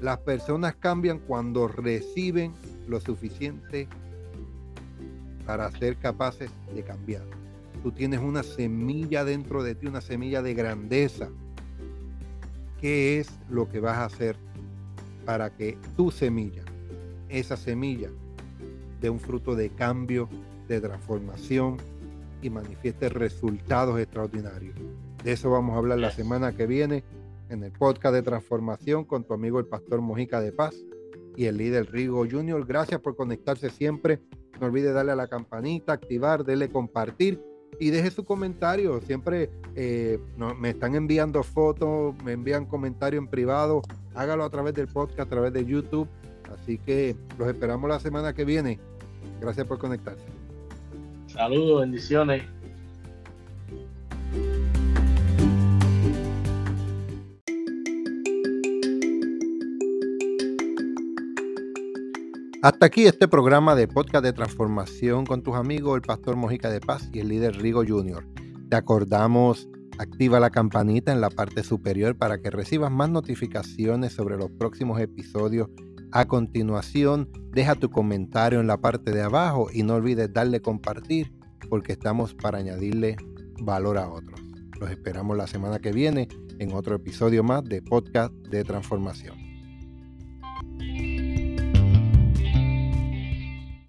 las 0.00 0.18
personas 0.18 0.74
cambian 0.76 1.18
cuando 1.18 1.68
reciben 1.68 2.52
lo 2.86 3.00
suficiente 3.00 3.88
para 5.46 5.70
ser 5.72 5.96
capaces 5.96 6.50
de 6.74 6.82
cambiar. 6.82 7.24
Tú 7.82 7.90
tienes 7.90 8.20
una 8.20 8.42
semilla 8.42 9.24
dentro 9.24 9.62
de 9.62 9.74
ti, 9.74 9.86
una 9.86 10.00
semilla 10.00 10.42
de 10.42 10.54
grandeza. 10.54 11.28
¿Qué 12.80 13.18
es 13.18 13.30
lo 13.48 13.68
que 13.68 13.80
vas 13.80 13.98
a 13.98 14.04
hacer 14.04 14.36
para 15.24 15.50
que 15.50 15.78
tu 15.96 16.10
semilla, 16.10 16.62
esa 17.28 17.56
semilla, 17.56 18.10
dé 19.00 19.10
un 19.10 19.20
fruto 19.20 19.54
de 19.54 19.70
cambio, 19.70 20.28
de 20.68 20.80
transformación, 20.80 21.76
y 22.42 22.50
manifieste 22.50 23.08
resultados 23.08 23.98
extraordinarios. 23.98 24.74
De 25.24 25.32
eso 25.32 25.50
vamos 25.50 25.74
a 25.74 25.78
hablar 25.78 25.98
la 25.98 26.10
semana 26.10 26.54
que 26.54 26.66
viene 26.66 27.04
en 27.48 27.62
el 27.62 27.72
podcast 27.72 28.14
de 28.14 28.22
transformación 28.22 29.04
con 29.04 29.24
tu 29.24 29.34
amigo 29.34 29.58
el 29.58 29.66
pastor 29.66 30.00
Mojica 30.00 30.40
de 30.40 30.52
Paz 30.52 30.74
y 31.36 31.46
el 31.46 31.56
líder 31.56 31.90
Rigo 31.90 32.26
Junior. 32.28 32.66
Gracias 32.66 33.00
por 33.00 33.16
conectarse 33.16 33.70
siempre. 33.70 34.20
No 34.60 34.66
olvide 34.66 34.92
darle 34.92 35.12
a 35.12 35.16
la 35.16 35.28
campanita, 35.28 35.92
activar, 35.92 36.44
darle 36.44 36.70
compartir 36.70 37.40
y 37.78 37.90
deje 37.90 38.10
su 38.10 38.24
comentario. 38.24 39.00
Siempre 39.00 39.50
eh, 39.74 40.18
me 40.58 40.70
están 40.70 40.94
enviando 40.94 41.42
fotos, 41.42 42.14
me 42.24 42.32
envían 42.32 42.66
comentarios 42.66 43.22
en 43.22 43.28
privado. 43.28 43.82
Hágalo 44.14 44.44
a 44.44 44.50
través 44.50 44.74
del 44.74 44.88
podcast, 44.88 45.20
a 45.20 45.26
través 45.26 45.52
de 45.52 45.64
YouTube. 45.64 46.08
Así 46.52 46.78
que 46.78 47.16
los 47.38 47.48
esperamos 47.48 47.88
la 47.88 48.00
semana 48.00 48.34
que 48.34 48.44
viene. 48.44 48.78
Gracias 49.40 49.66
por 49.66 49.78
conectarse. 49.78 50.31
Saludos, 51.32 51.80
bendiciones. 51.80 52.42
Hasta 62.62 62.86
aquí 62.86 63.06
este 63.06 63.28
programa 63.28 63.74
de 63.74 63.88
podcast 63.88 64.22
de 64.22 64.34
transformación 64.34 65.24
con 65.24 65.42
tus 65.42 65.54
amigos, 65.54 65.96
el 65.96 66.02
pastor 66.02 66.36
Mojica 66.36 66.70
de 66.70 66.80
Paz 66.80 67.08
y 67.12 67.20
el 67.20 67.28
líder 67.28 67.56
Rigo 67.56 67.82
Jr. 67.86 68.24
Te 68.68 68.76
acordamos, 68.76 69.68
activa 69.98 70.38
la 70.38 70.50
campanita 70.50 71.12
en 71.12 71.22
la 71.22 71.30
parte 71.30 71.62
superior 71.64 72.14
para 72.16 72.42
que 72.42 72.50
recibas 72.50 72.92
más 72.92 73.08
notificaciones 73.08 74.12
sobre 74.12 74.36
los 74.36 74.50
próximos 74.50 75.00
episodios. 75.00 75.68
A 76.14 76.26
continuación, 76.26 77.30
deja 77.52 77.74
tu 77.74 77.90
comentario 77.90 78.60
en 78.60 78.66
la 78.66 78.76
parte 78.76 79.12
de 79.12 79.22
abajo 79.22 79.68
y 79.72 79.82
no 79.82 79.94
olvides 79.94 80.30
darle 80.30 80.60
compartir 80.60 81.32
porque 81.70 81.92
estamos 81.92 82.34
para 82.34 82.58
añadirle 82.58 83.16
valor 83.62 83.96
a 83.96 84.10
otros. 84.10 84.38
Los 84.78 84.90
esperamos 84.90 85.38
la 85.38 85.46
semana 85.46 85.78
que 85.78 85.90
viene 85.90 86.28
en 86.58 86.72
otro 86.74 86.96
episodio 86.96 87.42
más 87.42 87.64
de 87.64 87.80
Podcast 87.80 88.34
de 88.34 88.62
Transformación. 88.62 89.41